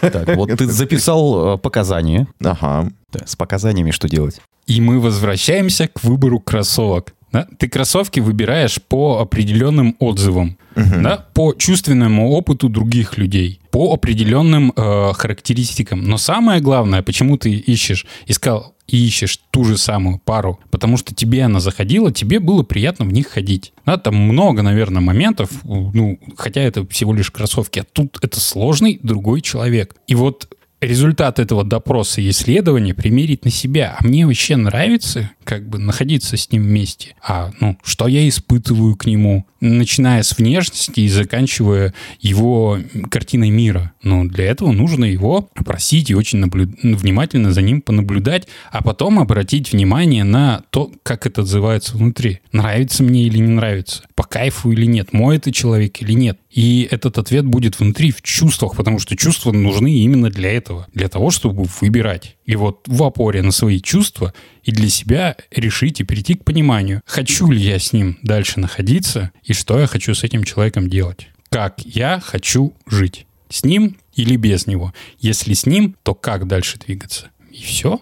Так, 0.00 0.36
вот 0.36 0.50
ты 0.50 0.66
записал 0.66 1.54
э, 1.54 1.58
показания. 1.58 2.26
Ага. 2.42 2.90
С 3.24 3.36
показаниями 3.36 3.90
что 3.90 4.08
делать? 4.08 4.40
И 4.66 4.80
мы 4.80 5.00
возвращаемся 5.00 5.88
к 5.88 6.02
выбору 6.04 6.40
кроссовок. 6.40 7.12
Да? 7.32 7.46
Ты 7.58 7.68
кроссовки 7.68 8.20
выбираешь 8.20 8.80
по 8.82 9.20
определенным 9.20 9.96
отзывам, 9.98 10.56
uh-huh. 10.74 11.02
да? 11.02 11.26
по 11.32 11.54
чувственному 11.54 12.30
опыту 12.30 12.68
других 12.68 13.18
людей, 13.18 13.60
по 13.70 13.92
определенным 13.92 14.72
э, 14.74 15.12
характеристикам. 15.14 16.02
Но 16.02 16.18
самое 16.18 16.60
главное, 16.60 17.02
почему 17.02 17.36
ты 17.36 17.52
ищешь, 17.52 18.06
искал 18.26 18.74
и 18.90 19.06
ищешь 19.06 19.38
ту 19.50 19.64
же 19.64 19.78
самую 19.78 20.18
пару, 20.18 20.58
потому 20.70 20.96
что 20.96 21.14
тебе 21.14 21.44
она 21.44 21.60
заходила, 21.60 22.10
тебе 22.10 22.40
было 22.40 22.64
приятно 22.64 23.04
в 23.04 23.12
них 23.12 23.28
ходить. 23.28 23.72
Да, 23.86 23.96
там 23.96 24.16
много, 24.16 24.62
наверное, 24.62 25.00
моментов, 25.00 25.50
ну, 25.62 26.18
хотя 26.36 26.60
это 26.60 26.84
всего 26.88 27.14
лишь 27.14 27.30
кроссовки, 27.30 27.78
а 27.78 27.84
тут 27.84 28.18
это 28.22 28.40
сложный 28.40 28.98
другой 29.02 29.42
человек. 29.42 29.94
И 30.08 30.16
вот 30.16 30.48
результат 30.80 31.38
этого 31.38 31.64
допроса 31.64 32.20
и 32.20 32.30
исследования 32.30 32.94
примерить 32.94 33.44
на 33.44 33.50
себя. 33.50 33.96
А 33.98 34.04
мне 34.04 34.26
вообще 34.26 34.56
нравится 34.56 35.30
как 35.44 35.68
бы 35.68 35.78
находиться 35.78 36.36
с 36.36 36.50
ним 36.50 36.62
вместе. 36.64 37.14
А, 37.22 37.50
ну, 37.60 37.78
что 37.82 38.08
я 38.08 38.28
испытываю 38.28 38.96
к 38.96 39.06
нему? 39.06 39.46
Начиная 39.60 40.22
с 40.22 40.36
внешности 40.36 41.00
и 41.00 41.08
заканчивая 41.08 41.94
его 42.20 42.78
картиной 43.10 43.50
мира. 43.50 43.92
Но 44.02 44.24
для 44.24 44.46
этого 44.46 44.72
нужно 44.72 45.04
его 45.04 45.50
опросить 45.54 46.10
и 46.10 46.14
очень 46.14 46.38
наблю... 46.38 46.68
внимательно 46.82 47.52
за 47.52 47.62
ним 47.62 47.82
понаблюдать, 47.82 48.48
а 48.70 48.82
потом 48.82 49.18
обратить 49.18 49.72
внимание 49.72 50.24
на 50.24 50.62
то, 50.70 50.90
как 51.02 51.26
это 51.26 51.42
отзывается 51.42 51.96
внутри. 51.96 52.40
Нравится 52.52 53.02
мне 53.02 53.24
или 53.24 53.38
не 53.38 53.48
нравится, 53.48 54.02
по 54.14 54.24
кайфу 54.24 54.72
или 54.72 54.86
нет, 54.86 55.12
мой 55.12 55.36
это 55.36 55.52
человек 55.52 56.00
или 56.02 56.12
нет. 56.12 56.38
И 56.50 56.88
этот 56.90 57.18
ответ 57.18 57.44
будет 57.44 57.78
внутри, 57.78 58.10
в 58.10 58.22
чувствах, 58.22 58.76
потому 58.76 58.98
что 58.98 59.16
чувства 59.16 59.52
нужны 59.52 59.92
именно 59.92 60.30
для 60.30 60.52
этого, 60.52 60.86
для 60.92 61.08
того, 61.08 61.30
чтобы 61.30 61.66
выбирать. 61.80 62.36
И 62.50 62.56
вот 62.56 62.80
в 62.88 63.00
опоре 63.04 63.42
на 63.42 63.52
свои 63.52 63.80
чувства 63.80 64.34
и 64.64 64.72
для 64.72 64.88
себя 64.88 65.36
решить 65.52 66.00
и 66.00 66.04
перейти 66.04 66.34
к 66.34 66.42
пониманию, 66.42 67.00
хочу 67.06 67.48
ли 67.48 67.62
я 67.62 67.78
с 67.78 67.92
ним 67.92 68.18
дальше 68.24 68.58
находиться 68.58 69.30
и 69.44 69.52
что 69.52 69.78
я 69.78 69.86
хочу 69.86 70.16
с 70.16 70.24
этим 70.24 70.42
человеком 70.42 70.90
делать. 70.90 71.28
Как 71.48 71.78
я 71.84 72.18
хочу 72.18 72.74
жить. 72.88 73.28
С 73.48 73.64
ним 73.64 73.98
или 74.16 74.34
без 74.34 74.66
него. 74.66 74.92
Если 75.20 75.54
с 75.54 75.64
ним, 75.64 75.94
то 76.02 76.16
как 76.16 76.48
дальше 76.48 76.76
двигаться? 76.76 77.28
И 77.52 77.62
все. 77.62 78.00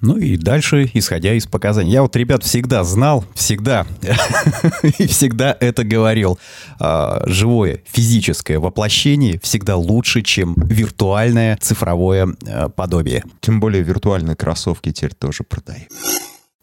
Ну 0.00 0.16
и 0.16 0.36
дальше, 0.36 0.90
исходя 0.94 1.34
из 1.34 1.46
показаний. 1.46 1.92
Я 1.92 2.02
вот, 2.02 2.16
ребят, 2.16 2.42
всегда 2.42 2.84
знал, 2.84 3.24
всегда, 3.34 3.86
и 4.98 5.06
всегда 5.06 5.56
это 5.60 5.84
говорил. 5.84 6.38
А, 6.78 7.22
живое 7.26 7.82
физическое 7.84 8.58
воплощение 8.58 9.38
всегда 9.42 9.76
лучше, 9.76 10.22
чем 10.22 10.54
виртуальное 10.56 11.58
цифровое 11.60 12.34
а, 12.46 12.68
подобие. 12.70 13.24
Тем 13.40 13.60
более 13.60 13.82
виртуальные 13.82 14.36
кроссовки 14.36 14.90
теперь 14.90 15.14
тоже 15.14 15.44
продают. 15.44 15.88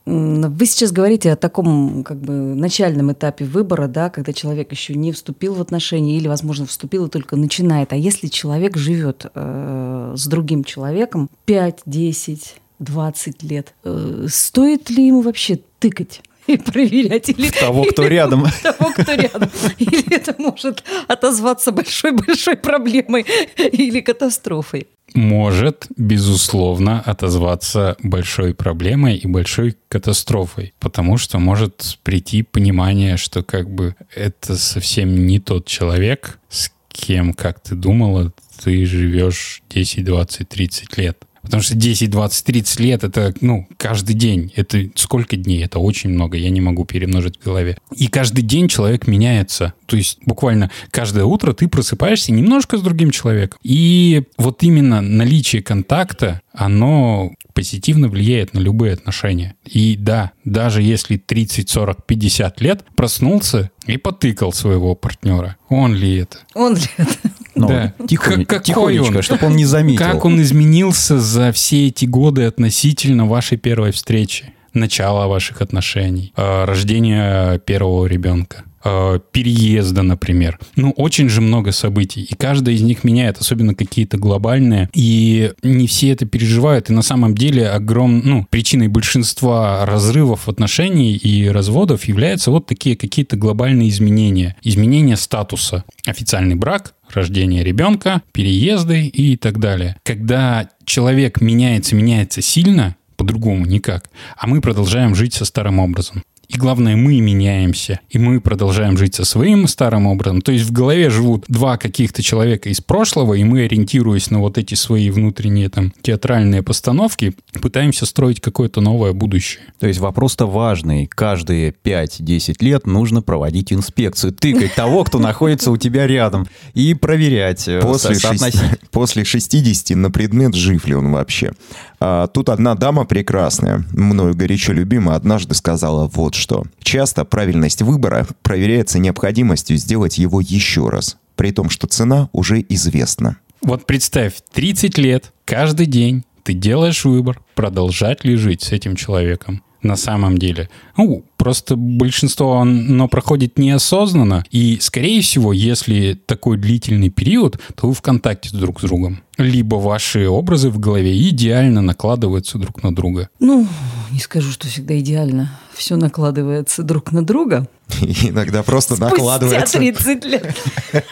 Вы 0.10 0.65
сейчас 0.65 0.93
говорите 0.93 1.34
о 1.34 1.36
таком 1.36 2.02
как 2.06 2.21
бы 2.21 2.32
начальном 2.32 3.12
этапе 3.12 3.43
выбора, 3.43 3.88
да, 3.88 4.10
когда 4.10 4.32
человек 4.32 4.71
еще 4.71 4.95
не 4.95 5.12
вступил 5.12 5.54
в 5.56 5.62
отношения 5.62 6.15
или, 6.15 6.30
возможно, 6.30 6.65
вступил 6.65 7.08
и 7.08 7.10
только 7.10 7.36
начинает. 7.36 7.91
А 7.91 7.97
если 7.97 8.28
человек 8.28 8.78
живет 8.78 9.26
э, 9.36 10.13
с 10.15 10.26
другим 10.28 10.63
человеком 10.63 11.30
5, 11.43 11.82
10, 11.86 12.56
20 12.80 13.44
лет. 13.44 13.74
Э, 13.84 14.28
стоит 14.30 14.90
ли 14.90 15.08
ему 15.08 15.22
вообще 15.22 15.60
тыкать? 15.80 16.22
и 16.48 16.58
проверять. 16.58 17.30
Или, 17.30 17.50
того, 17.50 17.84
кто 17.84 18.04
или, 18.04 18.13
рядом. 18.13 18.46
Того, 18.63 18.92
кто 18.92 19.13
рядом. 19.13 19.50
Или 19.78 20.16
это 20.16 20.36
может 20.38 20.84
отозваться 21.08 21.72
большой-большой 21.72 22.56
проблемой 22.56 23.26
или 23.58 24.00
катастрофой. 24.00 24.88
Может, 25.13 25.88
безусловно, 25.96 27.02
отозваться 27.02 27.96
большой 28.04 28.54
проблемой 28.54 29.16
и 29.16 29.28
большой 29.28 29.78
катастрофой, 29.88 30.74
потому 30.80 31.18
что 31.18 31.40
может 31.40 31.98
прийти 32.04 32.44
понимание, 32.44 33.16
что 33.18 33.42
как 33.42 33.70
бы 33.70 33.96
это 34.13 34.58
совсем 34.58 35.26
не 35.26 35.40
тот 35.40 35.66
человек, 35.66 36.40
с 36.50 36.72
кем, 36.90 37.34
как 37.34 37.62
ты 37.62 37.76
думала, 37.76 38.34
ты 38.63 38.86
живешь 38.86 39.62
10, 39.70 40.04
20, 40.04 40.50
30 40.50 40.98
лет. 40.98 41.18
Потому 41.48 41.64
что 41.64 41.76
10, 41.76 42.10
20, 42.10 42.46
30 42.46 42.80
лет 42.82 43.04
это, 43.04 43.34
ну, 43.42 43.68
каждый 43.78 44.14
день. 44.14 44.52
Это 44.56 44.90
сколько 44.96 45.38
дней? 45.38 45.64
Это 45.64 45.80
очень 45.80 46.10
много. 46.10 46.38
Я 46.38 46.50
не 46.50 46.62
могу 46.62 46.86
перемножить 46.86 47.40
в 47.40 47.44
голове. 47.44 47.78
И 47.96 48.08
каждый 48.08 48.42
день 48.42 48.68
человек 48.68 49.08
меняется. 49.08 49.74
То 49.86 49.96
есть 49.96 50.20
буквально 50.26 50.70
каждое 50.92 51.24
утро 51.24 51.54
ты 51.54 51.68
просыпаешься 51.68 52.34
немножко 52.34 52.78
с 52.78 52.82
другим 52.82 53.12
человеком. 53.12 53.58
И 53.64 54.24
вот 54.38 54.62
именно 54.64 55.02
наличие 55.02 55.64
контакта, 55.64 56.42
оно 56.58 57.32
позитивно 57.54 58.10
влияет 58.10 58.54
на 58.54 58.60
любые 58.60 58.93
отношения. 58.93 59.56
И 59.63 59.96
да, 59.96 60.32
даже 60.43 60.82
если 60.82 61.17
30, 61.17 61.70
40, 61.70 62.06
50 62.06 62.62
лет 62.62 62.84
проснулся 62.96 63.72
и 63.86 63.98
потыкал 63.98 64.52
своего 64.52 64.96
партнера, 64.96 65.58
он 65.70 65.93
ли 65.93 66.17
это? 66.17 66.39
Он 66.56 66.76
ли 66.76 66.88
это? 66.98 67.13
Ну, 67.56 67.67
да. 67.67 67.93
тихонь, 68.08 68.46
как, 68.46 68.63
тихонечко, 68.63 69.24
чтобы 69.24 69.48
он 69.48 69.56
не 69.56 69.65
заметил. 69.65 70.06
Как 70.06 70.26
он 70.26 70.39
изменился 70.41 71.20
за 71.20 71.52
все 71.52 71.88
эти 71.88 72.06
годы 72.06 72.43
относительно 72.43 73.26
вашей 73.26 73.58
первой 73.58 73.91
встречи, 73.91 74.54
начала 74.74 75.28
ваших 75.28 75.62
отношений, 75.63 76.34
э, 76.36 76.65
рождения 76.65 77.58
первого 77.60 78.06
ребенка? 78.06 78.63
Э, 78.84 79.20
переезда, 79.32 80.04
например. 80.04 80.60
Ну, 80.76 80.92
очень 80.92 81.30
же 81.30 81.42
много 81.42 81.72
событий, 81.72 82.22
и 82.22 82.36
каждая 82.36 82.76
из 82.76 82.82
них 82.82 83.04
меняет, 83.04 83.40
особенно 83.40 83.74
какие-то 83.74 84.18
глобальные, 84.18 84.90
и 84.94 85.52
не 85.63 85.88
все 85.88 86.12
это 86.12 86.26
переживают, 86.26 86.90
и 86.90 86.94
на 86.94 87.02
самом 87.02 87.36
деле 87.36 87.70
огром, 87.70 88.22
ну, 88.24 88.46
причиной 88.50 88.88
большинства 88.88 89.86
разрывов 89.86 90.48
отношений 90.48 91.16
и 91.16 91.48
разводов 91.50 92.06
являются 92.06 92.52
вот 92.52 92.68
такие 92.68 92.96
какие-то 92.96 93.36
глобальные 93.36 93.90
изменения. 93.90 94.56
Изменение 94.62 95.18
статуса. 95.18 95.84
Официальный 96.06 96.56
брак, 96.56 96.94
рождение 97.12 97.63
ребенка, 97.63 98.22
переезды 98.32 99.08
и 99.08 99.38
так 99.38 99.60
далее. 99.60 99.98
Когда 100.04 100.70
человек 100.86 101.42
меняется, 101.42 101.96
меняется 101.96 102.42
сильно, 102.42 102.96
по-другому 103.16 103.66
никак, 103.66 104.10
а 104.38 104.46
мы 104.46 104.62
продолжаем 104.62 105.16
жить 105.16 105.34
со 105.34 105.44
старым 105.44 105.80
образом. 105.80 106.24
И 106.50 106.58
главное, 106.58 106.96
мы 106.96 107.20
меняемся, 107.20 108.00
и 108.10 108.18
мы 108.18 108.40
продолжаем 108.40 108.98
жить 108.98 109.16
со 109.16 109.26
своим 109.26 109.68
старым 109.68 110.08
образом. 110.08 110.42
То 110.42 110.54
есть 110.54 110.66
в 110.66 110.72
голове 110.72 111.10
живут 111.10 111.44
два 111.50 111.78
каких-то 111.78 112.24
человека 112.24 112.70
из 112.70 112.80
прошлого, 112.80 113.34
и 113.34 113.44
мы, 113.44 113.66
ориентируясь 113.66 114.30
на 114.30 114.40
вот 114.40 114.58
эти 114.58 114.74
свои 114.76 115.10
внутренние 115.10 115.70
там 115.70 115.94
театральные 116.02 116.64
постановки, 116.64 117.34
пытаемся 117.62 118.06
строить 118.06 118.40
какое-то 118.40 118.80
новое 118.80 119.12
будущее. 119.12 119.64
То 119.80 119.88
есть 119.88 120.00
вопрос-то 120.00 120.46
важный. 120.46 121.06
Каждые 121.08 121.74
5-10 121.84 122.56
лет 122.62 122.88
нужно 122.88 123.22
проводить 123.22 123.74
инспекцию, 123.74 124.32
тыкать 124.32 124.74
того, 124.74 125.04
кто 125.04 125.20
находится 125.20 125.70
у 125.70 125.78
тебя 125.78 126.08
рядом, 126.08 126.48
и 126.74 126.94
проверять. 126.94 127.68
Э, 127.68 127.82
после, 127.82 128.16
после 128.92 129.26
60 129.26 129.98
на 129.98 130.12
предмет, 130.12 130.56
жив 130.56 130.88
ли 130.88 130.96
он 130.96 131.12
вообще. 131.12 131.52
А, 132.00 132.28
тут 132.28 132.50
одна 132.50 132.76
дама 132.76 133.06
прекрасная, 133.06 133.84
мною 133.92 134.36
горячо 134.36 134.74
любимая, 134.74 135.16
однажды 135.16 135.56
сказала 135.56 136.08
вот 136.08 136.36
что. 136.36 136.64
Часто 136.80 137.26
правильность 137.26 137.82
выбора 137.82 138.28
проверяется 138.44 139.00
необходимостью 139.00 139.78
сделать 139.78 140.18
его 140.18 140.42
еще 140.42 140.90
раз, 140.90 141.18
при 141.36 141.52
том, 141.52 141.70
что 141.70 141.88
цена 141.88 142.30
уже 142.32 142.64
известна. 142.70 143.38
Вот 143.62 143.86
представь, 143.86 144.34
30 144.54 144.98
лет, 144.98 145.34
каждый 145.46 145.88
день 145.88 146.24
ты 146.44 146.54
делаешь 146.54 147.04
выбор, 147.04 147.42
продолжать 147.56 148.24
ли 148.24 148.36
жить 148.36 148.62
с 148.62 148.72
этим 148.72 148.96
человеком 148.96 149.62
на 149.88 149.95
самом 149.95 150.38
деле. 150.38 150.69
Ну, 150.97 151.23
просто 151.38 151.76
большинство 151.76 152.60
оно 152.60 153.08
проходит 153.08 153.58
неосознанно, 153.58 154.43
и, 154.52 154.78
скорее 154.82 155.21
всего, 155.21 155.54
если 155.54 156.13
такой 156.13 156.58
длительный 156.58 157.10
период, 157.10 157.60
то 157.76 157.88
вы 157.88 157.93
в 157.93 158.02
контакте 158.02 158.56
друг 158.56 158.80
с 158.80 158.84
другом. 158.84 159.21
Либо 159.38 159.76
ваши 159.76 160.28
образы 160.28 160.69
в 160.69 160.80
голове 160.80 161.17
идеально 161.30 161.82
накладываются 161.82 162.58
друг 162.58 162.84
на 162.84 162.93
друга. 162.93 163.30
Ну, 163.39 163.67
не 164.12 164.19
скажу, 164.19 164.52
что 164.52 164.67
всегда 164.67 165.00
идеально. 165.00 165.58
Все 165.73 165.95
накладывается 165.95 166.84
друг 166.84 167.12
на 167.12 167.26
друга. 167.26 167.67
Иногда 168.02 168.63
просто 168.63 168.95
Спустя 168.95 169.15
накладывается. 169.15 169.78
30 169.78 170.26
лет. 170.26 170.56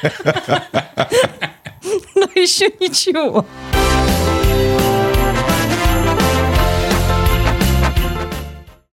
Но 2.16 2.28
еще 2.36 2.68
ничего. 2.80 3.46